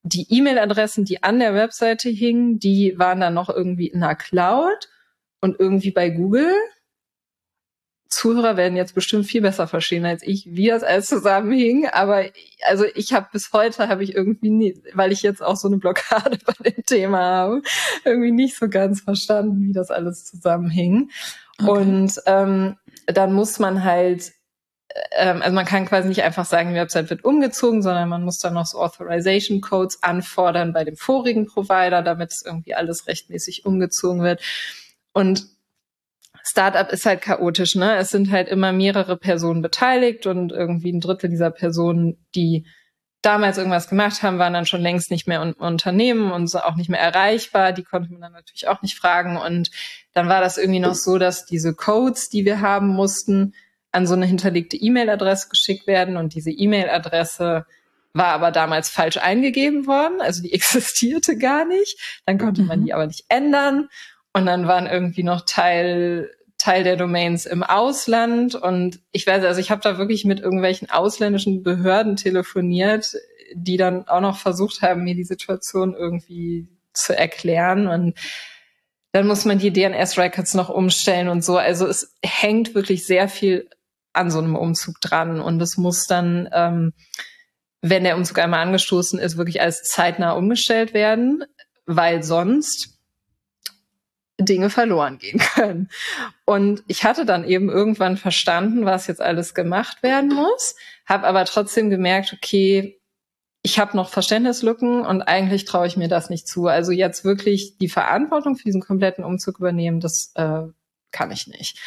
[0.03, 4.89] Die E-Mail-Adressen, die an der Webseite hingen, die waren dann noch irgendwie in der Cloud
[5.47, 6.53] und irgendwie bei Google.
[8.09, 11.87] Zuhörer werden jetzt bestimmt viel besser verstehen als ich, wie das alles zusammenhing.
[11.87, 12.25] Aber
[12.67, 15.79] also ich habe bis heute habe ich irgendwie nie, weil ich jetzt auch so eine
[15.79, 17.63] Blockade bei dem Thema habe,
[18.05, 21.11] irgendwie nicht so ganz verstanden, wie das alles zusammenhing.
[21.59, 21.71] Okay.
[21.71, 24.33] Und ähm, dann muss man halt
[25.13, 28.39] ähm, also man kann quasi nicht einfach sagen, die Website wird umgezogen, sondern man muss
[28.39, 33.65] dann noch so Authorization Codes anfordern bei dem vorigen Provider, damit es irgendwie alles rechtmäßig
[33.65, 34.43] umgezogen wird.
[35.17, 35.47] Und
[36.45, 37.97] Startup ist halt chaotisch, ne?
[37.97, 42.67] Es sind halt immer mehrere Personen beteiligt und irgendwie ein Drittel dieser Personen, die
[43.23, 46.77] damals irgendwas gemacht haben, waren dann schon längst nicht mehr im Unternehmen und so auch
[46.77, 47.73] nicht mehr erreichbar.
[47.73, 49.39] Die konnte man dann natürlich auch nicht fragen.
[49.39, 49.71] Und
[50.13, 53.55] dann war das irgendwie noch so, dass diese Codes, die wir haben mussten,
[53.93, 57.65] an so eine hinterlegte E-Mail-Adresse geschickt werden und diese E-Mail-Adresse
[58.13, 62.21] war aber damals falsch eingegeben worden, also die existierte gar nicht.
[62.27, 62.97] Dann konnte man die mhm.
[62.97, 63.89] aber nicht ändern
[64.37, 68.55] und dann waren irgendwie noch Teil Teil der Domains im Ausland.
[68.55, 73.15] Und ich weiß, also ich habe da wirklich mit irgendwelchen ausländischen Behörden telefoniert,
[73.55, 77.87] die dann auch noch versucht haben, mir die Situation irgendwie zu erklären.
[77.87, 78.19] Und
[79.13, 81.57] dann muss man die DNS-Records noch umstellen und so.
[81.57, 83.71] Also es hängt wirklich sehr viel
[84.13, 85.41] an so einem Umzug dran.
[85.41, 86.93] Und es muss dann, ähm,
[87.81, 91.43] wenn der Umzug einmal angestoßen ist, wirklich als zeitnah umgestellt werden,
[91.87, 92.96] weil sonst
[94.39, 95.89] Dinge verloren gehen können.
[96.45, 101.45] Und ich hatte dann eben irgendwann verstanden, was jetzt alles gemacht werden muss, habe aber
[101.45, 103.01] trotzdem gemerkt, okay,
[103.63, 106.67] ich habe noch Verständnislücken und eigentlich traue ich mir das nicht zu.
[106.67, 110.63] Also jetzt wirklich die Verantwortung für diesen kompletten Umzug übernehmen, das äh,
[111.11, 111.79] kann ich nicht.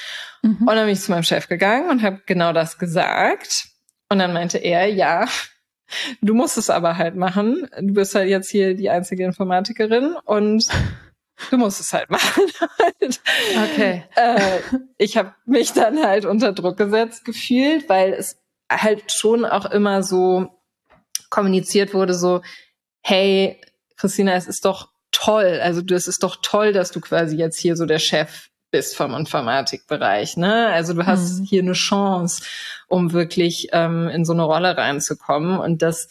[0.42, 0.58] Mhm.
[0.60, 3.70] Und dann bin ich zu meinem Chef gegangen und habe genau das gesagt.
[4.10, 5.28] Und dann meinte er, ja,
[6.22, 7.70] du musst es aber halt machen.
[7.80, 10.68] Du bist halt jetzt hier die einzige Informatikerin und
[11.50, 12.44] du musst es halt machen.
[13.72, 14.04] okay.
[14.16, 14.60] Äh,
[14.98, 18.38] ich habe mich dann halt unter Druck gesetzt gefühlt, weil es
[18.72, 20.50] halt schon auch immer so
[21.30, 22.42] kommuniziert wurde, so,
[23.02, 23.60] hey,
[23.98, 27.76] Christina, es ist doch toll, also es ist doch toll, dass du quasi jetzt hier
[27.76, 30.38] so der Chef bist vom Informatikbereich.
[30.38, 30.68] Ne?
[30.68, 31.44] Also du hast mhm.
[31.44, 32.44] hier eine Chance,
[32.88, 35.58] um wirklich ähm, in so eine Rolle reinzukommen.
[35.58, 36.08] Und das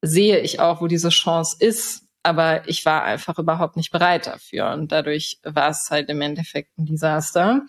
[0.00, 2.04] sehe ich auch, wo diese Chance ist.
[2.28, 4.72] Aber ich war einfach überhaupt nicht bereit dafür.
[4.72, 7.62] Und dadurch war es halt im Endeffekt ein Desaster.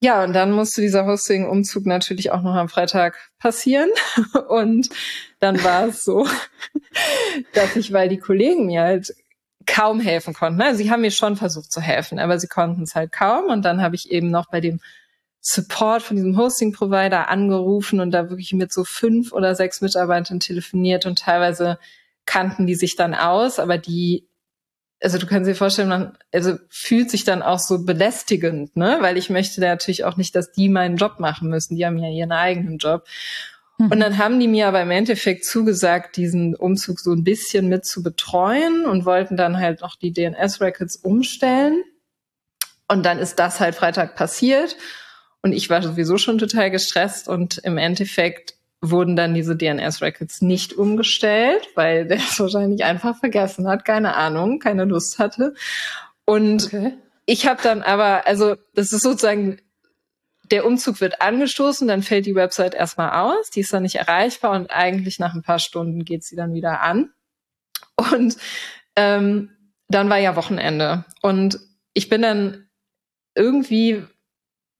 [0.00, 3.88] Ja, und dann musste dieser Hosting-Umzug natürlich auch noch am Freitag passieren.
[4.48, 4.88] Und
[5.38, 6.26] dann war es so,
[7.54, 9.14] dass ich, weil die Kollegen mir halt
[9.64, 10.60] kaum helfen konnten.
[10.60, 13.44] Also sie haben mir schon versucht zu helfen, aber sie konnten es halt kaum.
[13.44, 14.80] Und dann habe ich eben noch bei dem
[15.40, 21.06] Support von diesem Hosting-Provider angerufen und da wirklich mit so fünf oder sechs Mitarbeitern telefoniert
[21.06, 21.78] und teilweise
[22.26, 24.28] kannten die sich dann aus, aber die
[25.02, 28.98] also du kannst dir vorstellen, man also fühlt sich dann auch so belästigend, ne?
[29.00, 31.74] Weil ich möchte natürlich auch nicht, dass die meinen Job machen müssen.
[31.74, 33.04] Die haben ja ihren eigenen Job.
[33.78, 33.90] Mhm.
[33.90, 37.84] Und dann haben die mir aber im Endeffekt zugesagt, diesen Umzug so ein bisschen mit
[37.84, 41.82] zu betreuen und wollten dann halt noch die DNS-Records umstellen.
[42.88, 44.76] Und dann ist das halt Freitag passiert.
[45.42, 50.74] Und ich war sowieso schon total gestresst und im Endeffekt wurden dann diese DNS-Records nicht
[50.74, 55.54] umgestellt, weil der es wahrscheinlich einfach vergessen hat, keine Ahnung, keine Lust hatte.
[56.24, 56.94] Und okay.
[57.24, 59.58] ich habe dann aber, also das ist sozusagen,
[60.50, 64.52] der Umzug wird angestoßen, dann fällt die Website erstmal aus, die ist dann nicht erreichbar
[64.52, 67.10] und eigentlich nach ein paar Stunden geht sie dann wieder an.
[67.96, 68.36] Und
[68.96, 69.50] ähm,
[69.88, 71.60] dann war ja Wochenende und
[71.94, 72.66] ich bin dann
[73.34, 74.04] irgendwie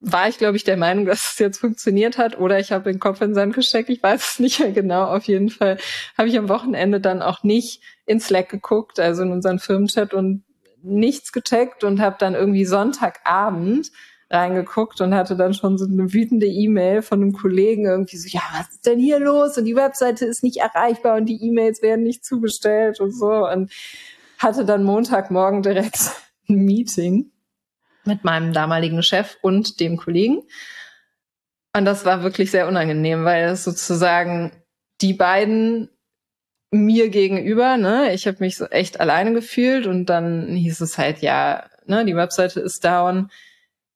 [0.05, 2.99] war ich, glaube ich, der Meinung, dass es jetzt funktioniert hat oder ich habe den
[2.99, 3.89] Kopf in den Sand gesteckt.
[3.89, 5.05] Ich weiß es nicht mehr genau.
[5.05, 5.77] Auf jeden Fall
[6.17, 10.43] habe ich am Wochenende dann auch nicht in Slack geguckt, also in unseren Firmenchat und
[10.81, 13.91] nichts gecheckt und habe dann irgendwie Sonntagabend
[14.29, 18.41] reingeguckt und hatte dann schon so eine wütende E-Mail von einem Kollegen irgendwie so, ja,
[18.57, 19.57] was ist denn hier los?
[19.57, 23.47] Und die Webseite ist nicht erreichbar und die E-Mails werden nicht zugestellt und so.
[23.47, 23.71] Und
[24.37, 26.11] hatte dann Montagmorgen direkt
[26.49, 27.31] ein Meeting
[28.05, 30.43] mit meinem damaligen Chef und dem Kollegen.
[31.75, 34.51] Und das war wirklich sehr unangenehm, weil es sozusagen
[35.01, 35.89] die beiden
[36.71, 41.19] mir gegenüber, ne, ich habe mich so echt alleine gefühlt und dann hieß es halt,
[41.19, 43.29] ja, ne, die Webseite ist down.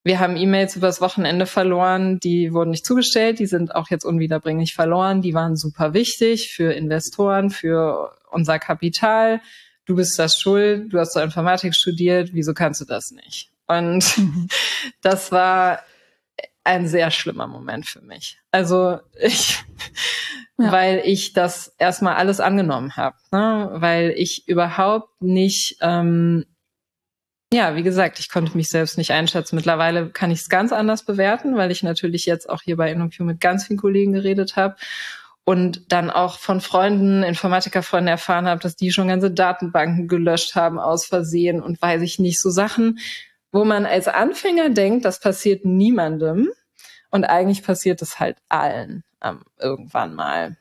[0.03, 4.73] Wir haben E-Mails übers Wochenende verloren, die wurden nicht zugestellt, die sind auch jetzt unwiederbringlich
[4.73, 9.41] verloren, die waren super wichtig für Investoren, für unser Kapital.
[9.85, 13.51] Du bist das schuld, du hast so Informatik studiert, wieso kannst du das nicht?
[13.67, 14.47] Und mhm.
[15.01, 15.79] das war
[16.63, 18.39] ein sehr schlimmer Moment für mich.
[18.51, 19.63] Also ich,
[20.57, 20.71] ja.
[20.71, 23.69] weil ich das erstmal alles angenommen habe, ne?
[23.75, 26.45] weil ich überhaupt nicht, ähm,
[27.53, 29.55] ja, wie gesagt, ich konnte mich selbst nicht einschätzen.
[29.55, 33.21] Mittlerweile kann ich es ganz anders bewerten, weil ich natürlich jetzt auch hier bei InnoQ
[33.21, 34.75] mit ganz vielen Kollegen geredet habe
[35.45, 40.77] und dann auch von Freunden, Informatikerfreunden erfahren habe, dass die schon ganze Datenbanken gelöscht haben
[40.77, 42.99] aus Versehen und weiß ich nicht, so Sachen,
[43.51, 46.49] wo man als Anfänger denkt, das passiert niemandem
[47.11, 50.57] und eigentlich passiert es halt allen ähm, irgendwann mal.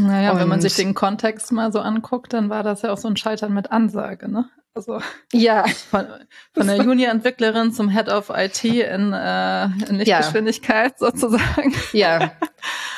[0.00, 2.98] Naja, und wenn man sich den Kontext mal so anguckt, dann war das ja auch
[2.98, 4.48] so ein Scheitern mit Ansage, ne?
[4.74, 5.00] Also
[5.32, 5.66] ja.
[5.90, 6.06] von,
[6.52, 11.10] von der Junior-Entwicklerin zum Head of IT in, äh, in Lichtgeschwindigkeit ja.
[11.10, 11.74] sozusagen.
[11.92, 12.32] Ja.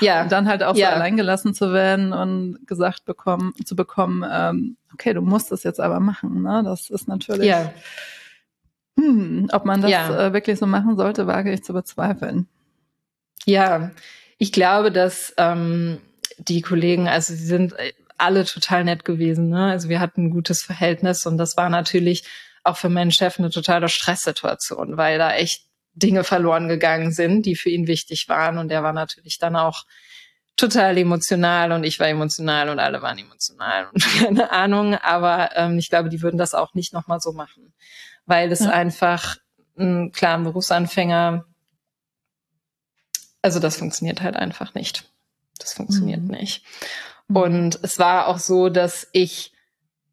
[0.01, 0.23] Ja.
[0.23, 0.91] Und dann halt auch ja.
[0.91, 5.81] so alleingelassen zu werden und gesagt bekommen, zu bekommen, ähm, okay, du musst es jetzt
[5.81, 6.63] aber machen, ne?
[6.65, 7.47] Das ist natürlich.
[7.47, 7.73] Ja
[8.99, 10.27] hm, ob man das ja.
[10.27, 12.49] äh, wirklich so machen sollte, wage ich zu bezweifeln.
[13.47, 13.91] Ja,
[14.39, 15.99] ich glaube, dass ähm,
[16.39, 17.75] die Kollegen, also sie sind
[18.19, 19.49] alle total nett gewesen.
[19.49, 19.71] Ne?
[19.71, 22.25] Also wir hatten ein gutes Verhältnis und das war natürlich
[22.63, 27.57] auch für meinen Chef eine totale Stresssituation, weil da echt Dinge verloren gegangen sind, die
[27.57, 28.59] für ihn wichtig waren.
[28.59, 29.85] Und er war natürlich dann auch
[30.57, 34.95] total emotional und ich war emotional und alle waren emotional und keine Ahnung.
[34.95, 37.73] Aber ähm, ich glaube, die würden das auch nicht nochmal so machen,
[38.27, 38.71] weil es ja.
[38.71, 39.37] einfach,
[39.79, 41.45] ein, klar, ein Berufsanfänger,
[43.43, 45.11] also das funktioniert halt einfach nicht.
[45.59, 46.31] Das funktioniert mhm.
[46.31, 46.65] nicht.
[47.29, 47.37] Mhm.
[47.37, 49.53] Und es war auch so, dass ich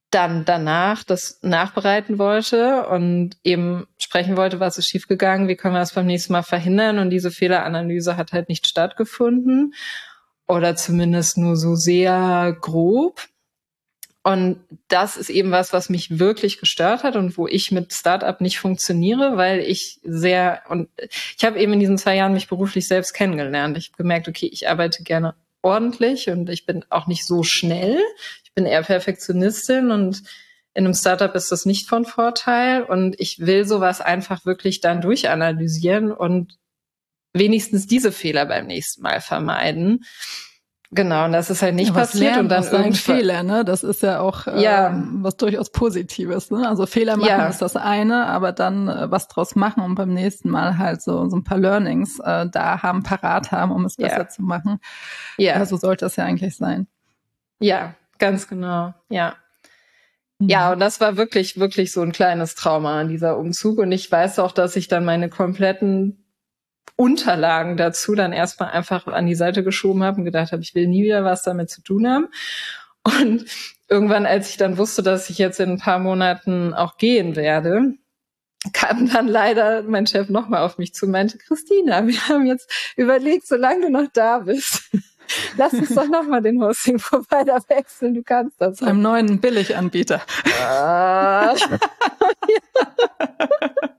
[0.09, 5.79] dann danach das nachbereiten wollte und eben sprechen wollte, was ist schiefgegangen, wie können wir
[5.79, 6.99] das beim nächsten Mal verhindern.
[6.99, 9.73] Und diese Fehleranalyse hat halt nicht stattgefunden
[10.47, 13.21] oder zumindest nur so sehr grob.
[14.27, 14.59] Und
[14.89, 18.59] das ist eben was, was mich wirklich gestört hat und wo ich mit Startup nicht
[18.59, 20.89] funktioniere, weil ich sehr und
[21.37, 23.77] ich habe eben in diesen zwei Jahren mich beruflich selbst kennengelernt.
[23.77, 28.01] Ich habe gemerkt, okay, ich arbeite gerne ordentlich und ich bin auch nicht so schnell.
[28.43, 30.23] Ich bin eher Perfektionistin und
[30.73, 34.99] in einem Startup ist das nicht von Vorteil und ich will sowas einfach wirklich dann
[34.99, 36.57] durchanalysieren und
[37.31, 40.03] wenigstens diese Fehler beim nächsten Mal vermeiden.
[40.91, 43.65] Genau, und das ist halt nicht ja, passiert lernen, und dann irgendwann Fehler, ne?
[43.65, 44.87] Das ist ja auch ja.
[44.87, 46.67] Ähm, was durchaus Positives, ne?
[46.67, 47.47] Also Fehler machen ja.
[47.47, 51.27] ist das eine, aber dann äh, was draus machen und beim nächsten Mal halt so
[51.27, 54.79] so ein paar Learnings äh, da haben, parat haben, um es besser zu machen.
[55.37, 56.87] Ja, so also sollte es ja eigentlich sein.
[57.59, 58.93] Ja, ganz genau.
[59.09, 59.35] Ja.
[60.39, 60.49] Mhm.
[60.49, 63.79] Ja, und das war wirklich, wirklich so ein kleines Trauma an dieser Umzug.
[63.79, 66.23] Und ich weiß auch, dass ich dann meine kompletten
[66.95, 70.87] Unterlagen dazu dann erstmal einfach an die Seite geschoben habe und gedacht habe, ich will
[70.87, 72.27] nie wieder was damit zu tun haben.
[73.03, 73.45] Und
[73.89, 77.93] irgendwann, als ich dann wusste, dass ich jetzt in ein paar Monaten auch gehen werde,
[78.73, 82.69] kam dann leider mein Chef nochmal auf mich zu und meinte, Christina, wir haben jetzt
[82.95, 84.89] überlegt, solange du noch da bist,
[85.57, 88.77] lass uns doch nochmal den Hosting-Provider wechseln, du kannst das.
[88.77, 90.21] Zu einem neuen Billiganbieter.
[90.61, 91.55] Ah.
[92.79, 93.96] Ja,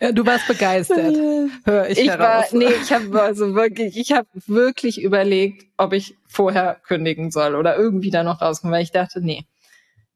[0.00, 1.16] du warst begeistert.
[1.64, 2.52] Hör ich, ich heraus.
[2.52, 7.54] War, nee, ich habe also wirklich, ich habe wirklich überlegt, ob ich vorher kündigen soll
[7.54, 9.44] oder irgendwie da noch rauskommen, weil ich dachte, nee,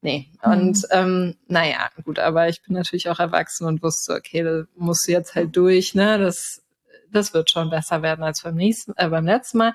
[0.01, 0.29] nee.
[0.43, 0.51] Mhm.
[0.51, 5.07] Und ähm, naja, gut, aber ich bin natürlich auch erwachsen und wusste, okay, da musst
[5.07, 6.17] du jetzt halt durch, ne?
[6.17, 6.63] Das,
[7.11, 9.73] das wird schon besser werden als beim nächsten, äh, beim letzten Mal.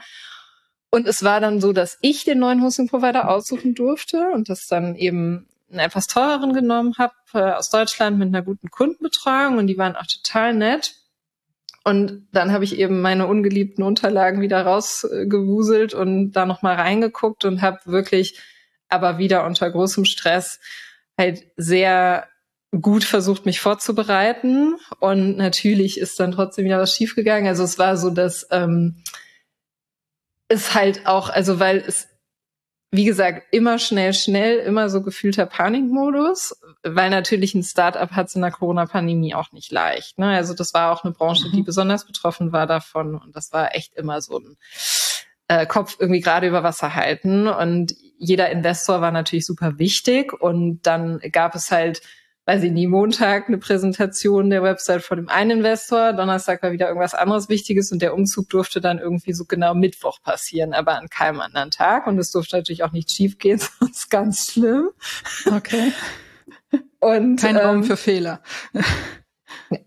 [0.90, 4.96] Und es war dann so, dass ich den neuen Hosting-Provider aussuchen durfte und das dann
[4.96, 9.78] eben einen etwas teureren genommen habe äh, aus Deutschland mit einer guten Kundenbetreuung und die
[9.78, 10.96] waren auch total nett.
[11.85, 17.62] Und dann habe ich eben meine ungeliebten Unterlagen wieder rausgewuselt und da nochmal reingeguckt und
[17.62, 18.38] habe wirklich,
[18.88, 20.61] aber wieder unter großem Stress,
[21.16, 22.28] halt sehr
[22.78, 24.76] gut versucht, mich vorzubereiten.
[25.00, 27.48] Und natürlich ist dann trotzdem wieder was schiefgegangen.
[27.48, 29.02] Also es war so, dass ähm,
[30.48, 32.09] es halt auch, also weil es
[32.92, 38.35] wie gesagt, immer schnell, schnell, immer so gefühlter Panikmodus, weil natürlich ein Startup hat es
[38.35, 40.18] in der Corona-Pandemie auch nicht leicht.
[40.18, 40.35] Ne?
[40.35, 41.53] Also das war auch eine Branche, mhm.
[41.53, 44.57] die besonders betroffen war davon und das war echt immer so ein
[45.46, 50.81] äh, Kopf irgendwie gerade über Wasser halten und jeder Investor war natürlich super wichtig und
[50.83, 52.03] dann gab es halt
[52.50, 56.88] weiß ich nie, Montag eine Präsentation der Website von dem einen Investor, Donnerstag war wieder
[56.88, 61.08] irgendwas anderes Wichtiges und der Umzug durfte dann irgendwie so genau Mittwoch passieren, aber an
[61.08, 64.90] keinem anderen Tag und es durfte natürlich auch nicht schief gehen, sonst ganz schlimm.
[65.46, 65.92] Okay.
[66.98, 68.42] Und kein ähm, Raum für Fehler.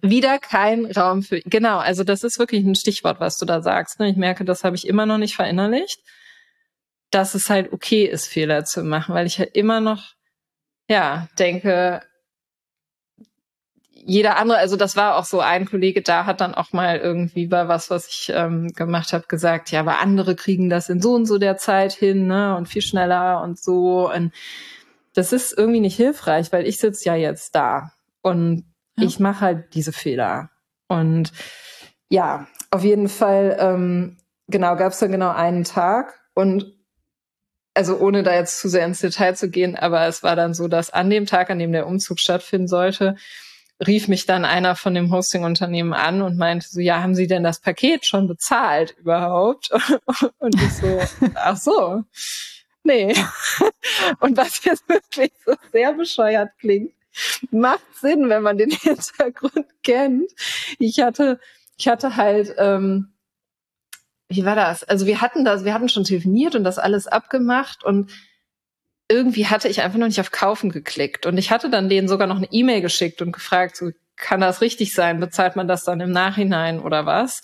[0.02, 4.00] wieder kein Raum für, genau, also das ist wirklich ein Stichwort, was du da sagst.
[4.00, 4.10] Ne?
[4.10, 6.00] Ich merke, das habe ich immer noch nicht verinnerlicht,
[7.12, 10.14] dass es halt okay ist, Fehler zu machen, weil ich halt immer noch,
[10.88, 12.02] ja, denke,
[14.06, 17.48] jeder andere, also das war auch so ein Kollege da, hat dann auch mal irgendwie
[17.48, 21.14] bei was, was ich ähm, gemacht habe, gesagt, ja, aber andere kriegen das in so
[21.14, 24.12] und so der Zeit hin, ne, und viel schneller und so.
[24.12, 24.34] Und
[25.14, 28.66] das ist irgendwie nicht hilfreich, weil ich sitze ja jetzt da und
[28.98, 29.06] ja.
[29.06, 30.50] ich mache halt diese Fehler.
[30.88, 31.32] Und
[32.10, 36.74] ja, auf jeden Fall, ähm, genau, gab es dann genau einen Tag und
[37.76, 40.68] also ohne da jetzt zu sehr ins Detail zu gehen, aber es war dann so,
[40.68, 43.16] dass an dem Tag, an dem der Umzug stattfinden sollte,
[43.88, 47.44] rief mich dann einer von dem Hosting-Unternehmen an und meinte so, ja, haben Sie denn
[47.44, 49.72] das Paket schon bezahlt überhaupt?
[50.40, 51.02] Und ich so,
[51.36, 52.04] ach so,
[52.84, 53.14] nee.
[54.20, 56.94] Und was jetzt wirklich so sehr bescheuert klingt,
[57.52, 60.32] macht Sinn, wenn man den Hintergrund kennt.
[60.80, 61.40] Ich hatte,
[61.78, 63.14] ich hatte halt, ähm,
[64.30, 64.84] wie war das?
[64.84, 68.12] Also wir hatten das, wir hatten schon telefoniert und das alles abgemacht und
[69.10, 71.26] irgendwie hatte ich einfach noch nicht auf Kaufen geklickt.
[71.26, 74.62] Und ich hatte dann denen sogar noch eine E-Mail geschickt und gefragt, so, kann das
[74.62, 75.20] richtig sein?
[75.20, 77.42] Bezahlt man das dann im Nachhinein oder was?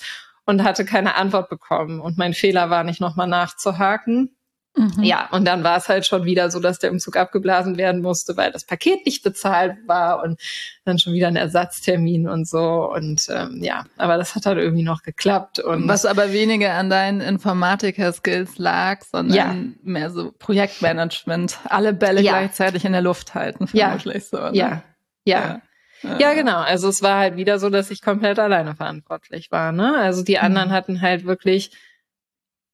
[0.49, 2.01] und hatte keine Antwort bekommen.
[2.01, 4.35] Und mein Fehler war nicht nochmal nachzuhaken.
[4.79, 5.03] Mhm.
[5.03, 8.37] Ja, und dann war es halt schon wieder so, dass der Umzug abgeblasen werden musste,
[8.37, 10.39] weil das Paket nicht bezahlt war und
[10.85, 12.89] dann schon wieder ein Ersatztermin und so.
[12.89, 15.59] Und ähm, ja, aber das hat halt irgendwie noch geklappt.
[15.59, 19.55] Und Was aber weniger an deinen Informatiker-Skills lag, sondern ja.
[19.83, 22.31] mehr so Projektmanagement, alle Bälle ja.
[22.31, 24.37] gleichzeitig in der Luft halten, vermutlich ja.
[24.37, 24.37] so.
[24.37, 24.51] Ne?
[24.53, 24.83] Ja.
[25.25, 25.61] ja.
[26.17, 26.33] ja.
[26.35, 26.59] Genau.
[26.59, 29.73] Also es war halt wieder so, dass ich komplett alleine verantwortlich war.
[29.73, 29.97] Ne?
[29.97, 30.73] Also die anderen mhm.
[30.73, 31.71] hatten halt wirklich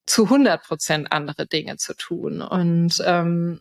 [0.06, 2.40] zu 100 Prozent andere Dinge zu tun.
[2.42, 3.60] Und ähm,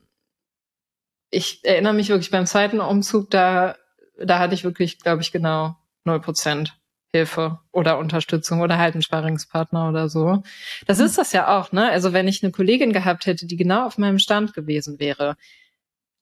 [1.32, 3.76] ich erinnere mich wirklich beim zweiten Umzug, da,
[4.18, 6.78] da hatte ich wirklich, glaube ich, genau 0 Prozent
[7.16, 10.44] Hilfe oder Unterstützung oder halt einen Sparringspartner oder so.
[10.86, 11.06] Das mhm.
[11.06, 11.90] ist das ja auch, ne?
[11.90, 15.38] Also wenn ich eine Kollegin gehabt hätte, die genau auf meinem Stand gewesen wäre,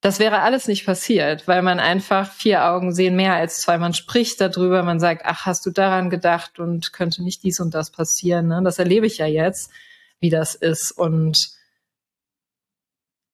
[0.02, 3.78] das wäre alles nicht passiert, weil man einfach vier Augen sehen mehr als zwei.
[3.78, 7.74] Man spricht darüber, man sagt, ach, hast du daran gedacht und könnte nicht dies und
[7.74, 8.48] das passieren.
[8.50, 8.62] Ne?
[8.64, 9.72] Das erlebe ich ja jetzt
[10.20, 10.92] wie das ist.
[10.92, 11.50] Und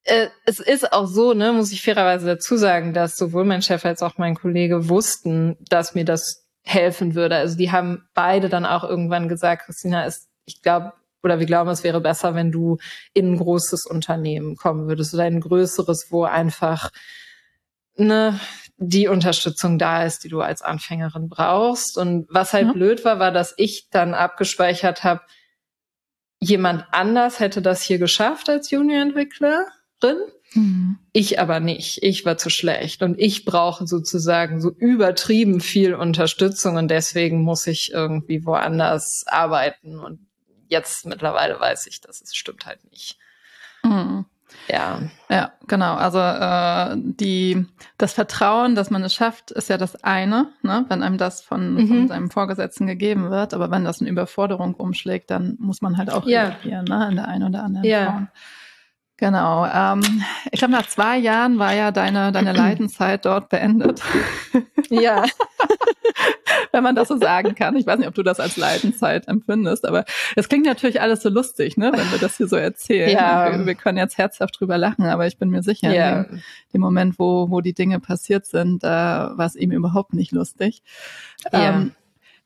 [0.04, 3.84] äh, es ist auch so, ne, muss ich fairerweise dazu sagen, dass sowohl mein Chef
[3.84, 7.36] als auch mein Kollege wussten, dass mir das helfen würde.
[7.36, 11.70] Also die haben beide dann auch irgendwann gesagt, Christina, ist, ich glaube, oder wir glauben,
[11.70, 12.78] es wäre besser, wenn du
[13.12, 16.90] in ein großes Unternehmen kommen würdest oder ein größeres, wo einfach
[17.96, 18.40] ne,
[18.78, 21.98] die Unterstützung da ist, die du als Anfängerin brauchst.
[21.98, 22.72] Und was halt ja.
[22.72, 25.20] blöd war, war, dass ich dann abgespeichert habe,
[26.40, 30.16] jemand anders hätte das hier geschafft als Junior-Entwicklerin.
[30.54, 30.98] Mhm.
[31.12, 32.02] Ich aber nicht.
[32.02, 37.66] Ich war zu schlecht und ich brauche sozusagen so übertrieben viel Unterstützung und deswegen muss
[37.66, 39.98] ich irgendwie woanders arbeiten.
[39.98, 40.26] Und
[40.68, 43.18] jetzt mittlerweile weiß ich, dass es stimmt halt nicht.
[43.84, 44.26] Mhm.
[44.68, 45.00] Ja.
[45.28, 45.94] Ja, genau.
[45.94, 47.66] Also äh, die
[47.98, 50.84] das Vertrauen, dass man es schafft, ist ja das eine, ne?
[50.88, 51.88] wenn einem das von, mhm.
[51.88, 53.54] von seinem Vorgesetzten gegeben wird.
[53.54, 56.44] Aber wenn das eine Überforderung umschlägt, dann muss man halt auch ja.
[56.44, 57.08] reagieren, ne?
[57.10, 58.04] in der einen oder anderen ja.
[58.04, 58.28] Form.
[59.20, 59.66] Genau.
[59.66, 60.00] Ähm,
[60.50, 64.02] ich glaube, nach zwei Jahren war ja deine, deine Leidenzeit dort beendet.
[64.88, 65.24] Ja.
[66.72, 67.76] Wenn man das so sagen kann.
[67.76, 70.04] Ich weiß nicht, ob du das als Leidenzeit empfindest, aber
[70.36, 73.10] es klingt natürlich alles so lustig, ne, wenn wir das hier so erzählen.
[73.10, 73.52] Ja.
[73.52, 76.22] Wir, wir, können jetzt herzhaft drüber lachen, aber ich bin mir sicher, ja.
[76.22, 80.32] in dem, Moment, wo, wo die Dinge passiert sind, da war es ihm überhaupt nicht
[80.32, 80.82] lustig.
[81.52, 81.70] Ja.
[81.70, 81.92] Ähm,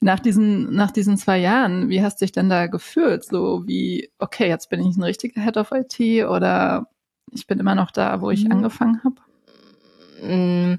[0.04, 3.24] nach diesen, nach diesen zwei Jahren, wie hast du dich denn da gefühlt?
[3.24, 6.88] So wie, okay, jetzt bin ich ein richtiger Head of IT oder
[7.32, 8.52] ich bin immer noch da, wo ich mhm.
[8.52, 9.16] angefangen habe?
[10.22, 10.78] Mm,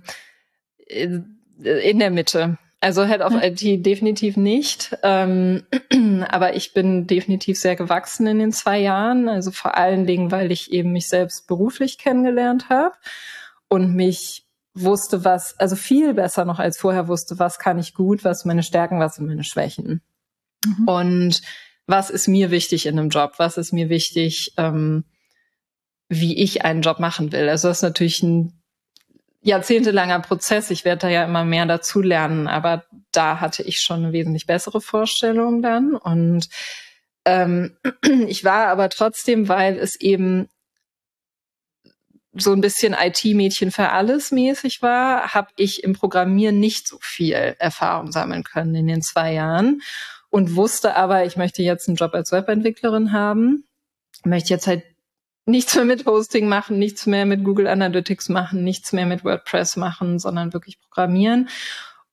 [0.87, 2.59] in der Mitte.
[2.81, 3.45] Also Head of ja.
[3.45, 4.95] IT definitiv nicht.
[5.01, 5.63] Ähm,
[6.29, 9.27] aber ich bin definitiv sehr gewachsen in den zwei Jahren.
[9.27, 12.93] Also vor allen Dingen, weil ich eben mich selbst beruflich kennengelernt habe
[13.69, 14.44] und mich
[14.75, 18.49] wusste, was, also viel besser noch als vorher wusste, was kann ich gut, was sind
[18.49, 20.01] meine Stärken, was sind meine Schwächen.
[20.65, 20.87] Mhm.
[20.87, 21.41] Und
[21.87, 23.33] was ist mir wichtig in einem Job?
[23.37, 25.05] Was ist mir wichtig, ähm,
[26.09, 27.47] wie ich einen Job machen will?
[27.47, 28.61] Also das ist natürlich ein
[29.41, 30.71] jahrzehntelanger Prozess.
[30.71, 34.47] Ich werde da ja immer mehr dazu lernen, aber da hatte ich schon eine wesentlich
[34.47, 35.95] bessere Vorstellung dann.
[35.95, 36.49] Und
[37.25, 37.77] ähm,
[38.27, 40.49] ich war aber trotzdem, weil es eben
[42.37, 47.55] so ein bisschen IT-Mädchen für alles mäßig war, habe ich im Programmieren nicht so viel
[47.59, 49.81] Erfahrung sammeln können in den zwei Jahren
[50.29, 53.65] und wusste aber, ich möchte jetzt einen Job als Webentwicklerin haben,
[54.23, 54.83] möchte jetzt halt
[55.45, 59.77] nichts mehr mit Hosting machen, nichts mehr mit Google Analytics machen, nichts mehr mit WordPress
[59.77, 61.49] machen, sondern wirklich programmieren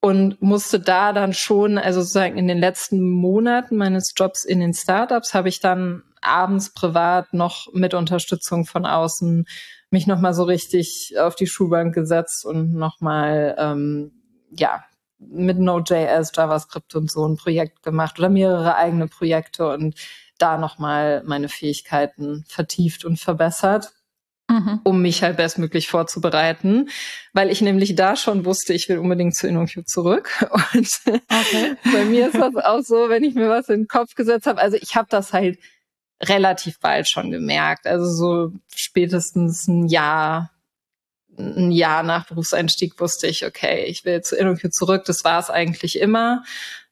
[0.03, 4.75] und musste da dann schon, also sozusagen in den letzten Monaten meines Jobs in den
[4.75, 9.47] Startups habe ich dann abends privat noch mit Unterstützung von außen
[9.91, 14.13] mich nochmal so richtig auf die Schulbank gesetzt und nochmal, ähm,
[14.51, 14.85] ja,
[15.19, 19.95] mit Node.js, JavaScript und so ein Projekt gemacht oder mehrere eigene Projekte und
[20.37, 23.93] da nochmal meine Fähigkeiten vertieft und verbessert,
[24.53, 24.81] mhm.
[24.85, 26.91] um mich halt bestmöglich vorzubereiten,
[27.33, 30.47] weil ich nämlich da schon wusste, ich will unbedingt zu InnoQ zurück.
[30.75, 31.77] Und okay.
[31.93, 34.61] bei mir ist das auch so, wenn ich mir was in den Kopf gesetzt habe,
[34.61, 35.59] also ich habe das halt
[36.23, 37.87] relativ bald schon gemerkt.
[37.87, 40.51] Also so spätestens ein Jahr,
[41.37, 45.05] ein Jahr nach Berufseinstieg wusste ich, okay, ich will zu InnoQ zurück.
[45.07, 46.45] Das war es eigentlich immer.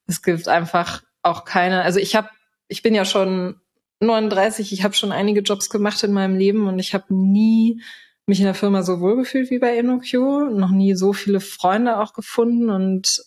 [0.07, 2.31] Es gibt einfach auch keine, also ich habe,
[2.67, 3.61] ich bin ja schon
[4.01, 7.83] 39, ich habe schon einige Jobs gemacht in meinem Leben und ich habe nie
[8.27, 11.99] mich in der Firma so wohl gefühlt wie bei InnoQ, noch nie so viele Freunde
[11.99, 13.23] auch gefunden und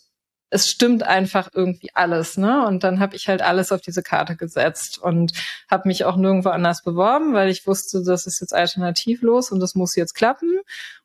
[0.53, 2.65] es stimmt einfach irgendwie alles, ne?
[2.67, 5.33] Und dann habe ich halt alles auf diese Karte gesetzt und
[5.69, 9.73] habe mich auch nirgendwo anders beworben, weil ich wusste, das ist jetzt alternativlos und das
[9.73, 10.59] muss jetzt klappen.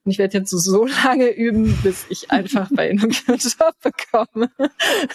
[0.04, 4.50] Und ich werde jetzt so lange üben, bis ich einfach bei Ihnen einen Job bekomme.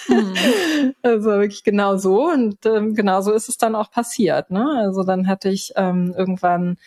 [0.08, 0.96] Mhm.
[1.04, 2.26] Also wirklich genau so.
[2.32, 4.50] Und ähm, genau so ist es dann auch passiert.
[4.50, 4.66] Ne?
[4.80, 6.78] Also dann hatte ich ähm, irgendwann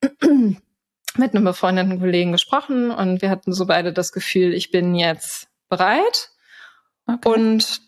[0.22, 5.48] mit einem befreundeten Kollegen gesprochen und wir hatten so beide das Gefühl, ich bin jetzt
[5.68, 6.30] bereit
[7.06, 7.28] Okay.
[7.28, 7.80] Und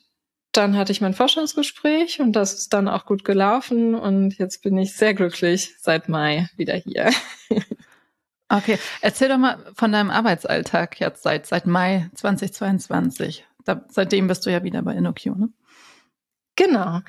[0.53, 4.79] dann hatte ich mein Forschungsgespräch und das ist dann auch gut gelaufen und jetzt bin
[4.79, 7.11] ich sehr glücklich seit Mai wieder hier.
[8.51, 13.45] Okay, erzähl doch mal von deinem Arbeitsalltag jetzt seit, seit Mai 2022.
[13.65, 15.51] Da, seitdem bist du ja wieder bei InnoQ, ne?
[16.57, 17.01] Genau.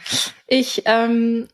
[0.47, 1.47] Ich, ähm,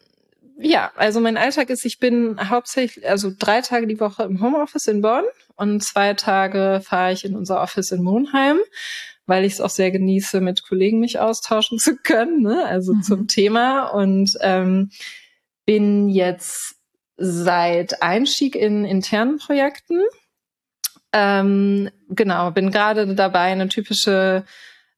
[0.58, 4.88] ja, also mein Alltag ist, ich bin hauptsächlich, also drei Tage die Woche im Homeoffice
[4.88, 5.24] in Bonn
[5.56, 8.58] und zwei Tage fahre ich in unser Office in Monheim
[9.26, 12.66] weil ich es auch sehr genieße, mit Kollegen mich austauschen zu können, ne?
[12.66, 13.02] also mhm.
[13.02, 13.88] zum Thema.
[13.88, 14.92] Und ähm,
[15.66, 16.76] bin jetzt
[17.18, 20.02] seit Einstieg in internen Projekten.
[21.14, 24.44] Ähm, genau, bin gerade dabei, eine typische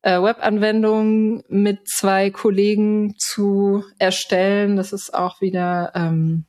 [0.01, 4.75] äh, Webanwendung mit zwei Kollegen zu erstellen.
[4.75, 6.45] Das ist auch wieder, ähm,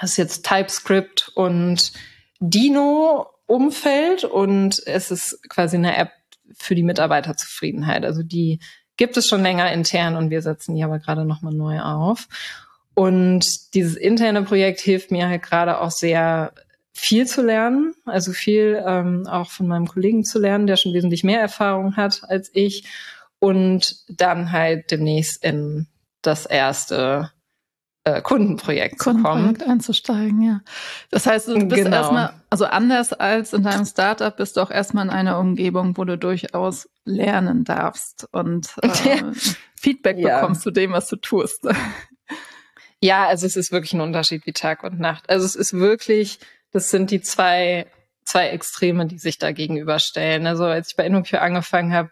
[0.00, 1.92] das ist jetzt TypeScript und
[2.40, 6.12] Dino Umfeld und es ist quasi eine App,
[6.56, 8.04] für die Mitarbeiterzufriedenheit.
[8.04, 8.60] Also die
[8.96, 12.28] gibt es schon länger intern und wir setzen die aber gerade nochmal neu auf.
[12.94, 16.52] Und dieses interne Projekt hilft mir halt gerade auch sehr
[16.92, 21.24] viel zu lernen, also viel ähm, auch von meinem Kollegen zu lernen, der schon wesentlich
[21.24, 22.84] mehr Erfahrung hat als ich
[23.40, 25.88] und dann halt demnächst in
[26.22, 27.32] das erste
[28.04, 29.70] äh, Kundenprojekt, Kundenprojekt zu kommen.
[29.70, 30.60] einzusteigen, ja.
[31.10, 31.96] Das heißt, du bist genau.
[31.96, 36.04] erstmal, also anders als in deinem Startup, bist du auch erstmal in einer Umgebung, wo
[36.04, 39.22] du durchaus lernen darfst und äh,
[39.74, 40.40] Feedback ja.
[40.40, 41.66] bekommst zu dem, was du tust.
[43.00, 45.28] Ja, also es ist wirklich ein Unterschied wie Tag und Nacht.
[45.28, 46.38] Also es ist wirklich,
[46.72, 47.86] das sind die zwei,
[48.24, 50.46] zwei Extreme, die sich da gegenüberstellen.
[50.46, 52.10] Also als ich bei InnoQ angefangen habe,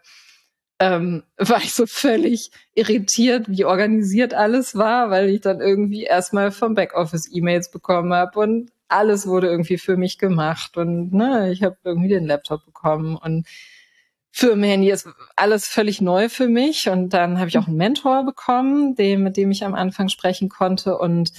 [0.79, 6.51] ähm, war ich so völlig irritiert, wie organisiert alles war, weil ich dann irgendwie erstmal
[6.51, 11.63] vom Backoffice E-Mails bekommen habe und alles wurde irgendwie für mich gemacht und ne, ich
[11.63, 13.47] habe irgendwie den Laptop bekommen und
[14.35, 18.95] Firmenhandy ist alles völlig neu für mich und dann habe ich auch einen Mentor bekommen,
[18.95, 21.31] dem, mit dem ich am Anfang sprechen konnte und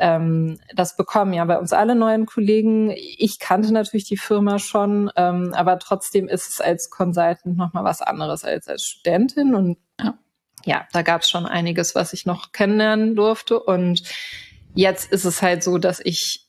[0.00, 2.90] ähm, das bekommen ja bei uns alle neuen Kollegen.
[2.90, 8.00] Ich kannte natürlich die Firma schon, ähm, aber trotzdem ist es als Consultant nochmal was
[8.00, 9.54] anderes als als Studentin.
[9.54, 10.18] Und ja,
[10.64, 13.60] ja da gab es schon einiges, was ich noch kennenlernen durfte.
[13.60, 14.02] Und
[14.74, 16.48] jetzt ist es halt so, dass ich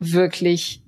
[0.00, 0.82] wirklich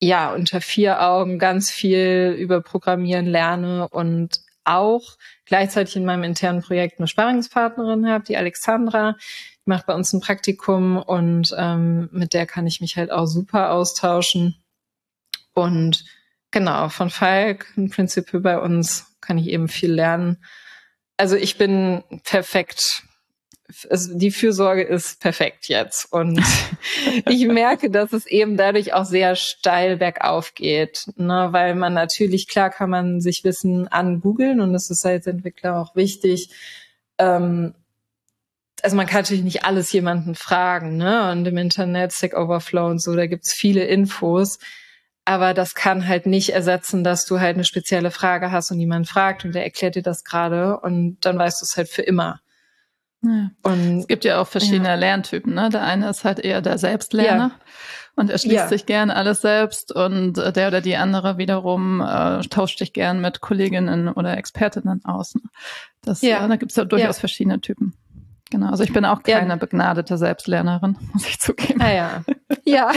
[0.00, 6.62] ja unter vier Augen ganz viel über Programmieren lerne und auch gleichzeitig in meinem internen
[6.62, 9.16] Projekt eine Sparringspartnerin habe, die Alexandra,
[9.64, 13.72] macht bei uns ein Praktikum und ähm, mit der kann ich mich halt auch super
[13.72, 14.62] austauschen.
[15.54, 16.04] Und
[16.50, 20.44] genau, von Falk, im Prinzip bei uns, kann ich eben viel lernen.
[21.16, 23.02] Also ich bin perfekt.
[23.90, 26.12] Also die Fürsorge ist perfekt jetzt.
[26.12, 26.40] Und
[27.28, 31.06] ich merke, dass es eben dadurch auch sehr steil bergauf geht.
[31.16, 31.48] Ne?
[31.50, 35.96] Weil man natürlich, klar kann man sich Wissen angoogeln und es ist als Entwickler auch
[35.96, 36.50] wichtig,
[37.18, 37.74] ähm,
[38.82, 41.32] also man kann natürlich nicht alles jemanden fragen, ne?
[41.32, 44.58] Und im Internet, Stack Overflow und so, da gibt's viele Infos.
[45.24, 49.08] Aber das kann halt nicht ersetzen, dass du halt eine spezielle Frage hast und jemand
[49.08, 52.40] fragt und der erklärt dir das gerade und dann weißt du es halt für immer.
[53.26, 53.50] Ja.
[53.62, 54.94] Und es gibt ja auch verschiedene ja.
[54.94, 55.54] Lerntypen.
[55.54, 55.68] Ne?
[55.70, 57.60] Der eine ist halt eher der Selbstlerner ja.
[58.14, 62.78] und er schließt sich gern alles selbst und der oder die andere wiederum äh, tauscht
[62.78, 65.34] sich gern mit Kolleginnen oder Expertinnen aus.
[65.34, 65.42] Ne?
[66.02, 66.46] Das, ja.
[66.46, 67.94] Da gibt es ja durchaus verschiedene Typen.
[68.50, 69.56] Genau, also ich bin auch keine ja.
[69.56, 71.80] begnadete Selbstlernerin, muss ich zugeben.
[71.80, 72.24] Ah ja.
[72.64, 72.92] Ja.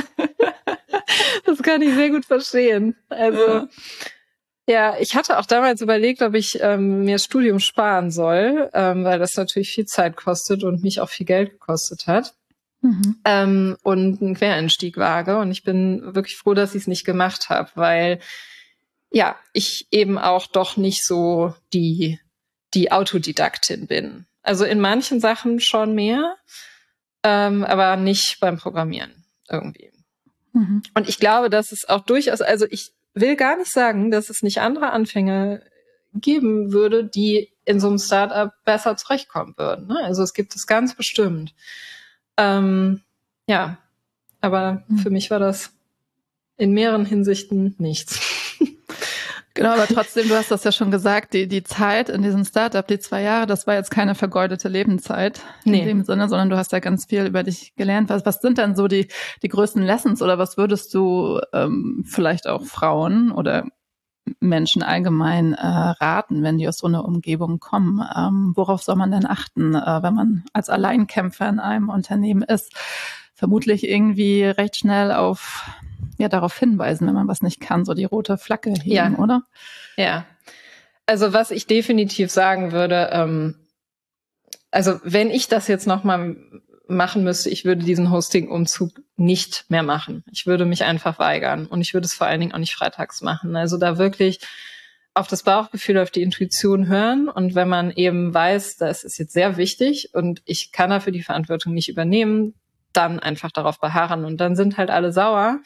[1.46, 2.96] das kann ich sehr gut verstehen.
[3.10, 3.68] Also
[4.70, 4.98] ja.
[5.00, 9.20] ich hatte auch damals überlegt, ob ich ähm, mir das Studium sparen soll, ähm, weil
[9.20, 12.34] das natürlich viel Zeit kostet und mich auch viel Geld gekostet hat.
[12.82, 13.18] Mhm.
[13.26, 15.38] Ähm, und einen Quereinstieg wage.
[15.38, 18.20] Und ich bin wirklich froh, dass ich es nicht gemacht habe, weil
[19.12, 22.20] ja, ich eben auch doch nicht so die,
[22.74, 24.26] die Autodidaktin bin.
[24.44, 26.36] Also in manchen Sachen schon mehr,
[27.24, 29.92] ähm, aber nicht beim Programmieren irgendwie.
[30.54, 30.84] Mhm.
[30.94, 34.44] Und ich glaube, dass es auch durchaus, also ich will gar nicht sagen, dass es
[34.44, 35.62] nicht andere Anfänger
[36.14, 39.88] geben würde, die in so einem Startup besser zurechtkommen würden.
[39.88, 40.00] Ne?
[40.04, 41.54] Also es gibt es ganz bestimmt.
[42.38, 43.02] Ähm,
[43.48, 43.78] ja,
[44.42, 44.98] aber mhm.
[44.98, 45.72] für mich war das
[46.58, 48.20] in mehreren Hinsichten nichts.
[49.60, 52.88] Genau, aber trotzdem, du hast das ja schon gesagt, die, die Zeit in diesem Startup,
[52.88, 55.82] die zwei Jahre, das war jetzt keine vergeudete Lebenszeit nee.
[55.82, 58.10] in dem Sinne, sondern du hast ja ganz viel über dich gelernt.
[58.10, 59.10] Was, was sind denn so die,
[59.44, 63.66] die größten Lessons oder was würdest du ähm, vielleicht auch Frauen oder
[64.40, 68.02] Menschen allgemein äh, raten, wenn die aus so einer Umgebung kommen?
[68.16, 72.74] Ähm, worauf soll man denn achten, äh, wenn man als Alleinkämpfer in einem Unternehmen ist?
[73.34, 75.66] Vermutlich irgendwie recht schnell auf
[76.20, 79.18] ja darauf hinweisen, wenn man was nicht kann, so die rote Flagge heben, ja.
[79.18, 79.44] oder?
[79.98, 80.26] Ja.
[81.06, 83.56] Also was ich definitiv sagen würde, ähm,
[84.72, 86.36] also wenn ich das jetzt noch mal
[86.88, 90.24] machen müsste, ich würde diesen Hosting-Umzug nicht mehr machen.
[90.32, 93.22] Ich würde mich einfach weigern und ich würde es vor allen Dingen auch nicht freitags
[93.22, 93.56] machen.
[93.56, 94.40] Also da wirklich
[95.14, 99.34] auf das Bauchgefühl, auf die Intuition hören und wenn man eben weiß, das ist jetzt
[99.34, 102.54] sehr wichtig und ich kann dafür die Verantwortung nicht übernehmen,
[102.94, 105.60] dann einfach darauf beharren und dann sind halt alle sauer.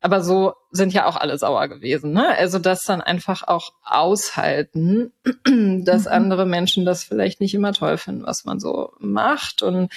[0.00, 2.12] Aber so sind ja auch alle sauer gewesen.
[2.12, 2.28] Ne?
[2.36, 5.12] Also das dann einfach auch aushalten,
[5.84, 6.12] dass mhm.
[6.12, 9.62] andere Menschen das vielleicht nicht immer toll finden, was man so macht.
[9.62, 9.92] Und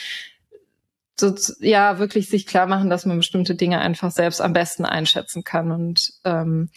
[1.19, 5.43] so, ja, wirklich sich klar machen, dass man bestimmte Dinge einfach selbst am besten einschätzen
[5.43, 5.71] kann.
[5.71, 6.69] Und ähm,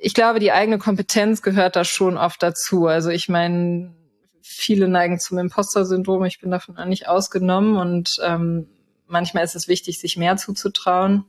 [0.00, 2.86] ich glaube, die eigene Kompetenz gehört da schon oft dazu.
[2.86, 3.94] Also ich meine,
[4.42, 6.24] viele neigen zum Imposter-Syndrom.
[6.24, 8.68] Ich bin davon auch nicht ausgenommen und ähm,
[9.06, 11.24] manchmal ist es wichtig, sich mehr zuzutrauen,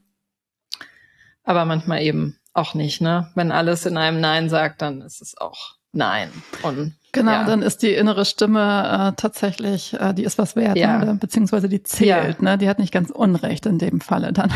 [1.44, 3.02] aber manchmal eben auch nicht.
[3.02, 3.32] Ne?
[3.36, 6.30] Wenn alles in einem Nein sagt, dann ist es auch Nein.
[6.64, 7.44] Und Genau, ja.
[7.44, 10.98] dann ist die innere Stimme äh, tatsächlich, äh, die ist was wert, ja.
[10.98, 11.14] ne?
[11.14, 12.44] beziehungsweise die zählt, ja.
[12.44, 12.58] ne?
[12.58, 14.52] Die hat nicht ganz Unrecht in dem Falle dann.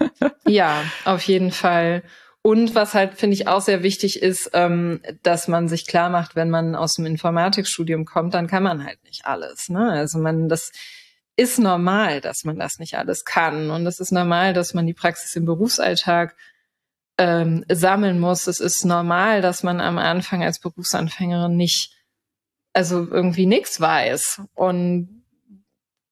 [0.46, 2.02] ja, auf jeden Fall.
[2.42, 6.36] Und was halt, finde ich, auch sehr wichtig ist, ähm, dass man sich klar macht,
[6.36, 9.70] wenn man aus dem Informatikstudium kommt, dann kann man halt nicht alles.
[9.70, 9.90] Ne?
[9.90, 10.70] Also man, das
[11.36, 13.70] ist normal, dass man das nicht alles kann.
[13.70, 16.36] Und es ist normal, dass man die Praxis im Berufsalltag
[17.18, 18.46] ähm, sammeln muss.
[18.46, 21.96] Es ist normal, dass man am Anfang als Berufsanfängerin nicht
[22.72, 24.42] also irgendwie nichts weiß.
[24.54, 25.24] Und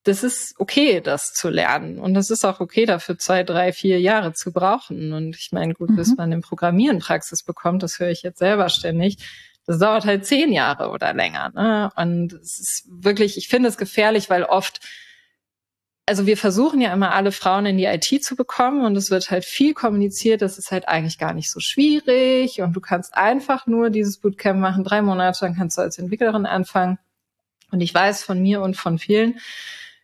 [0.05, 1.99] das ist okay, das zu lernen.
[1.99, 5.13] Und das ist auch okay, dafür zwei, drei, vier Jahre zu brauchen.
[5.13, 5.97] Und ich meine, gut, mhm.
[5.97, 9.19] bis man im Programmieren Praxis bekommt, das höre ich jetzt selber ständig.
[9.67, 11.51] Das dauert halt zehn Jahre oder länger.
[11.55, 11.91] Ne?
[11.97, 14.81] Und es ist wirklich, ich finde es gefährlich, weil oft
[16.11, 19.31] also wir versuchen ja immer alle Frauen in die IT zu bekommen und es wird
[19.31, 23.69] halt viel kommuniziert, das ist halt eigentlich gar nicht so schwierig und du kannst einfach
[23.69, 26.99] nur dieses Bootcamp machen, drei Monate, dann kannst du als Entwicklerin anfangen.
[27.71, 29.39] Und ich weiß von mir und von vielen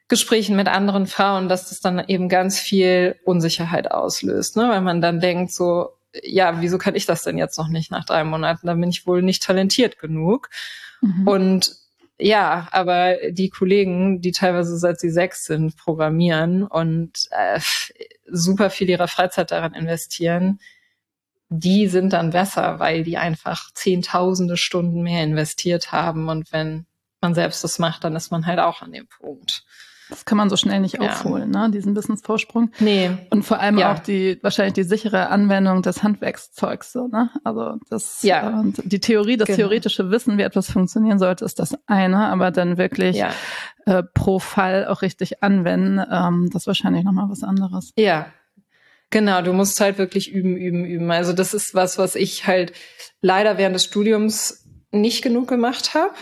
[0.07, 4.69] Gesprächen mit anderen Frauen, dass das dann eben ganz viel Unsicherheit auslöst, ne?
[4.69, 5.89] weil man dann denkt so,
[6.23, 8.69] ja, wieso kann ich das denn jetzt noch nicht nach drei Monaten?
[8.69, 10.51] Da bin ich wohl nicht talentiert genug.
[11.01, 11.27] Mhm.
[11.27, 11.77] Und
[12.19, 17.61] ja, aber die Kollegen, die teilweise seit sie sechs sind, programmieren und äh,
[18.27, 20.61] super viel ihrer Freizeit daran investieren,
[21.49, 26.29] die sind dann besser, weil die einfach zehntausende Stunden mehr investiert haben.
[26.29, 26.87] Und wenn
[27.21, 29.65] man selbst das macht, dann ist man halt auch an dem Punkt.
[30.09, 31.11] Das kann man so schnell nicht ja.
[31.11, 31.69] aufholen, ne?
[31.73, 32.71] diesen Wissensvorsprung.
[32.79, 33.11] Nee.
[33.31, 33.93] Und vor allem ja.
[33.93, 37.31] auch die, wahrscheinlich die sichere Anwendung des Handwerkszeugs, so, ne?
[37.43, 38.61] Also das, ja.
[38.61, 39.57] äh, die Theorie, das genau.
[39.57, 43.31] theoretische Wissen, wie etwas funktionieren sollte, ist das eine, aber dann wirklich ja.
[43.85, 47.93] äh, pro Fall auch richtig anwenden, ähm, das ist wahrscheinlich nochmal was anderes.
[47.97, 48.27] Ja.
[49.11, 51.11] Genau, du musst halt wirklich üben, üben, üben.
[51.11, 52.73] Also das ist was, was ich halt
[53.21, 56.15] leider während des Studiums nicht genug gemacht habe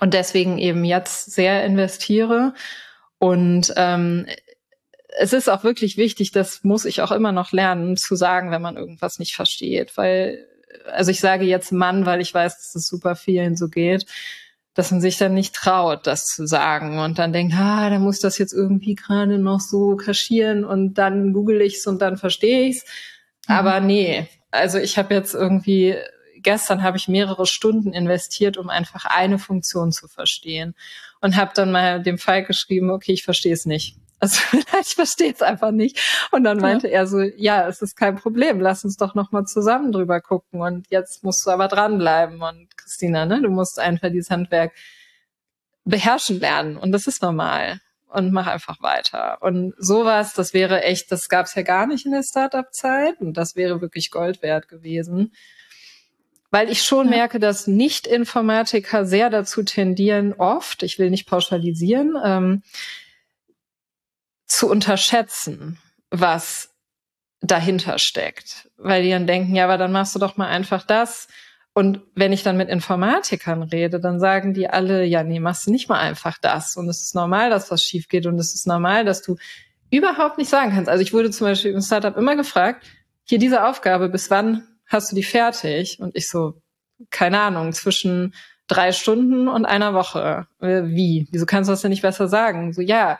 [0.00, 2.54] und deswegen eben jetzt sehr investiere
[3.18, 4.26] und ähm,
[5.18, 8.62] es ist auch wirklich wichtig, das muss ich auch immer noch lernen, zu sagen, wenn
[8.62, 9.96] man irgendwas nicht versteht.
[9.96, 10.46] Weil,
[10.92, 14.04] also ich sage jetzt Mann, weil ich weiß, dass es super vielen so geht,
[14.74, 18.20] dass man sich dann nicht traut, das zu sagen und dann denkt, ah, da muss
[18.20, 22.84] das jetzt irgendwie gerade noch so kaschieren und dann google ich's und dann verstehe ich's.
[23.48, 23.54] Mhm.
[23.54, 25.96] Aber nee, also ich habe jetzt irgendwie
[26.46, 30.76] gestern habe ich mehrere Stunden investiert, um einfach eine Funktion zu verstehen
[31.20, 33.96] und habe dann mal dem Falk geschrieben, okay, ich verstehe es nicht.
[34.18, 34.40] Also
[34.80, 36.00] ich verstehe es einfach nicht.
[36.30, 37.00] Und dann meinte ja.
[37.00, 40.62] er so, ja, es ist kein Problem, lass uns doch noch mal zusammen drüber gucken.
[40.62, 42.40] Und jetzt musst du aber dranbleiben.
[42.40, 44.72] Und Christina, ne, du musst einfach dieses Handwerk
[45.84, 46.78] beherrschen lernen.
[46.78, 47.80] Und das ist normal.
[48.06, 49.36] Und mach einfach weiter.
[49.42, 53.20] Und sowas, das wäre echt, das gab es ja gar nicht in der Startup-Zeit.
[53.20, 55.32] Und das wäre wirklich Gold wert gewesen
[56.50, 57.16] weil ich schon ja.
[57.16, 62.62] merke, dass Nicht-Informatiker sehr dazu tendieren, oft, ich will nicht pauschalisieren, ähm,
[64.46, 65.78] zu unterschätzen,
[66.10, 66.70] was
[67.40, 68.70] dahinter steckt.
[68.76, 71.28] Weil die dann denken, ja, aber dann machst du doch mal einfach das.
[71.74, 75.70] Und wenn ich dann mit Informatikern rede, dann sagen die alle, ja, nee, machst du
[75.70, 76.76] nicht mal einfach das.
[76.76, 78.26] Und es ist normal, dass was schief geht.
[78.26, 79.36] Und es ist normal, dass du
[79.90, 80.88] überhaupt nicht sagen kannst.
[80.88, 82.86] Also ich wurde zum Beispiel im Startup immer gefragt,
[83.24, 85.98] hier diese Aufgabe, bis wann hast du die fertig?
[86.00, 86.60] Und ich so,
[87.10, 88.34] keine Ahnung, zwischen
[88.68, 90.46] drei Stunden und einer Woche.
[90.60, 91.28] Äh, wie?
[91.30, 92.72] Wieso kannst du das denn nicht besser sagen?
[92.72, 93.18] So, ja,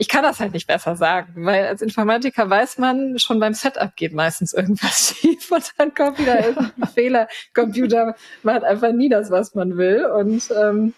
[0.00, 3.94] ich kann das halt nicht besser sagen, weil als Informatiker weiß man, schon beim Setup
[3.96, 7.28] geht meistens irgendwas schief und dann kommt wieder irgendein Fehler.
[7.52, 8.14] Computer
[8.44, 10.94] macht einfach nie das, was man will und ähm,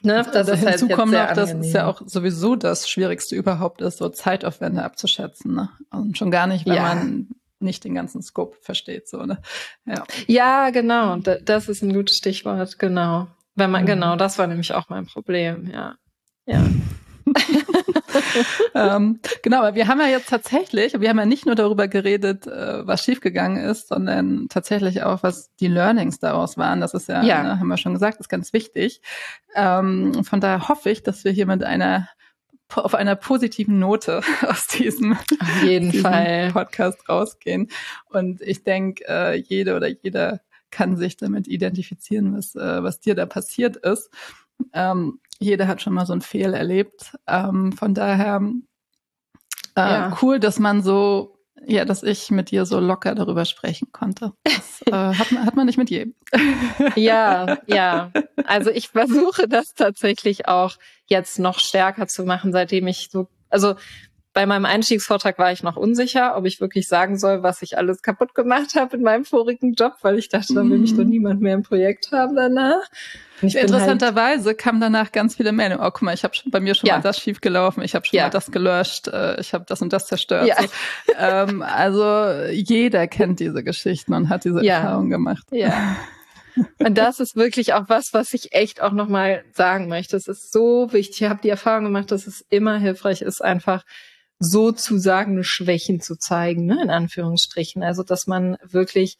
[0.00, 3.34] Ne, das da ist halt hinzu kommt noch, dass es ja auch sowieso das Schwierigste
[3.34, 5.56] überhaupt ist, so Zeitaufwände abzuschätzen.
[5.56, 5.70] Ne?
[5.90, 6.82] Und schon gar nicht, wenn ja.
[6.82, 7.28] man
[7.60, 9.08] nicht den ganzen Scope versteht.
[9.08, 9.40] So, ne?
[9.84, 10.04] ja.
[10.26, 11.16] ja, genau.
[11.16, 13.28] Das ist ein gutes Stichwort, genau.
[13.54, 13.86] Wenn man, mhm.
[13.86, 15.96] genau, das war nämlich auch mein Problem, ja.
[16.46, 16.62] Ja.
[18.74, 22.46] ähm, genau, aber wir haben ja jetzt tatsächlich, wir haben ja nicht nur darüber geredet,
[22.46, 26.80] äh, was schiefgegangen ist, sondern tatsächlich auch, was die Learnings daraus waren.
[26.80, 27.42] Das ist ja, ja.
[27.42, 29.02] Ne, haben wir schon gesagt, ist ganz wichtig.
[29.54, 32.08] Ähm, von daher hoffe ich, dass wir hier mit einer
[32.74, 36.50] auf einer positiven Note aus diesem, auf jeden diesem Fall.
[36.52, 37.70] Podcast rausgehen.
[38.06, 40.40] Und ich denke, äh, jede oder jeder
[40.70, 44.10] kann sich damit identifizieren, was, äh, was dir da passiert ist.
[44.72, 47.16] Ähm, jeder hat schon mal so ein Fehl erlebt.
[47.26, 48.42] Ähm, von daher
[49.76, 50.18] äh, ja.
[50.20, 54.32] cool, dass man so ja, dass ich mit dir so locker darüber sprechen konnte.
[54.44, 56.14] Das äh, hat, man, hat man nicht mit jedem.
[56.96, 58.10] ja, ja.
[58.44, 63.74] Also ich versuche das tatsächlich auch jetzt noch stärker zu machen, seitdem ich so, also
[64.38, 68.02] bei meinem Einstiegsvortrag war ich noch unsicher, ob ich wirklich sagen soll, was ich alles
[68.02, 71.10] kaputt gemacht habe in meinem vorigen Job, weil ich dachte, da will mich doch mhm.
[71.10, 72.86] niemand mehr im Projekt haben danach.
[73.42, 75.84] Halt Interessanterweise halt kam danach ganz viele Meldungen.
[75.84, 76.98] Oh, guck mal, ich habe bei mir schon ja.
[76.98, 78.26] mal das schief gelaufen, ich habe schon ja.
[78.26, 80.46] mal das gelöscht, äh, ich habe das und das zerstört.
[80.46, 80.62] Ja.
[80.62, 80.68] So.
[81.18, 85.48] ähm, also jeder kennt diese Geschichten und hat diese Erfahrung gemacht.
[85.50, 85.96] Ja.
[86.78, 90.16] Und das ist wirklich auch was, was ich echt auch nochmal sagen möchte.
[90.16, 91.22] Es ist so wichtig.
[91.22, 93.82] Ich habe die Erfahrung gemacht, dass es immer hilfreich ist, einfach
[94.38, 97.82] sozusagen Schwächen zu zeigen, ne, in Anführungsstrichen.
[97.82, 99.18] Also, dass man wirklich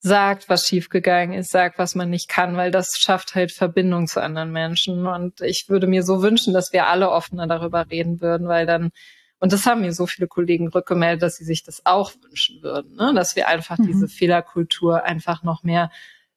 [0.00, 4.22] sagt, was schiefgegangen ist, sagt, was man nicht kann, weil das schafft halt Verbindung zu
[4.22, 5.06] anderen Menschen.
[5.06, 8.90] Und ich würde mir so wünschen, dass wir alle offener darüber reden würden, weil dann,
[9.38, 12.96] und das haben mir so viele Kollegen rückgemeldet, dass sie sich das auch wünschen würden,
[12.96, 13.12] ne?
[13.14, 13.86] dass wir einfach mhm.
[13.86, 15.90] diese Fehlerkultur einfach noch mehr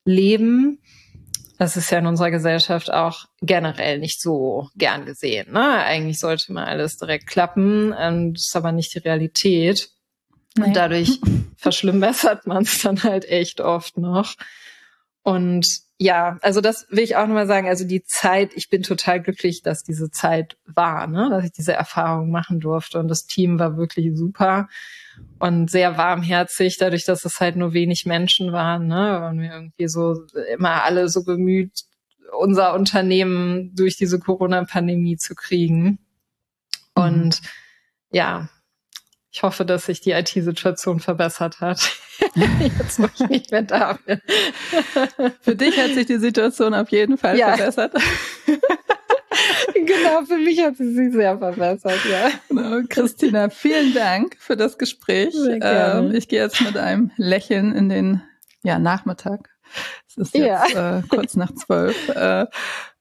[0.05, 0.79] leben
[1.57, 5.51] das ist ja in unserer Gesellschaft auch generell nicht so gern gesehen.
[5.51, 5.83] Ne?
[5.83, 9.89] Eigentlich sollte mal alles direkt klappen, und das ist aber nicht die Realität.
[10.55, 10.65] Nee.
[10.65, 11.19] Und dadurch
[11.57, 14.35] verschlimmbessert man es dann halt echt oft noch.
[15.23, 17.67] Und ja, also das will ich auch nochmal sagen.
[17.67, 21.29] Also die Zeit, ich bin total glücklich, dass diese Zeit war, ne?
[21.29, 22.99] dass ich diese Erfahrung machen durfte.
[22.99, 24.67] Und das Team war wirklich super
[25.39, 29.87] und sehr warmherzig, dadurch, dass es halt nur wenig Menschen waren, ne, waren wir irgendwie
[29.87, 31.83] so immer alle so bemüht,
[32.37, 35.83] unser Unternehmen durch diese Corona-Pandemie zu kriegen.
[35.83, 35.97] Mhm.
[36.93, 37.41] Und
[38.11, 38.49] ja,
[39.37, 41.77] ich hoffe, dass sich die IT-Situation verbessert hat.
[42.35, 44.19] Jetzt, wo ich nicht mehr da bin.
[45.41, 47.55] Für dich hat sich die Situation auf jeden Fall ja.
[47.55, 47.93] verbessert.
[49.75, 52.31] genau, für mich hat sie sich sehr verbessert, ja.
[52.49, 55.35] Genau, Christina, vielen Dank für das Gespräch.
[55.61, 58.23] Ähm, ich gehe jetzt mit einem Lächeln in den
[58.63, 59.51] ja, Nachmittag.
[60.07, 60.97] Es ist jetzt ja.
[60.97, 62.09] äh, kurz nach zwölf.
[62.09, 62.47] Äh,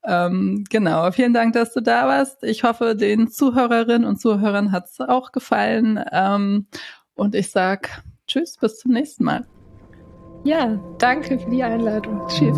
[0.07, 2.42] ähm, genau, vielen Dank, dass du da warst.
[2.44, 6.02] Ich hoffe, den Zuhörerinnen und Zuhörern hat es auch gefallen.
[6.12, 6.66] Ähm,
[7.14, 9.46] und ich sag Tschüss, bis zum nächsten Mal.
[10.44, 12.26] Ja, danke für die Einladung.
[12.28, 12.57] Tschüss.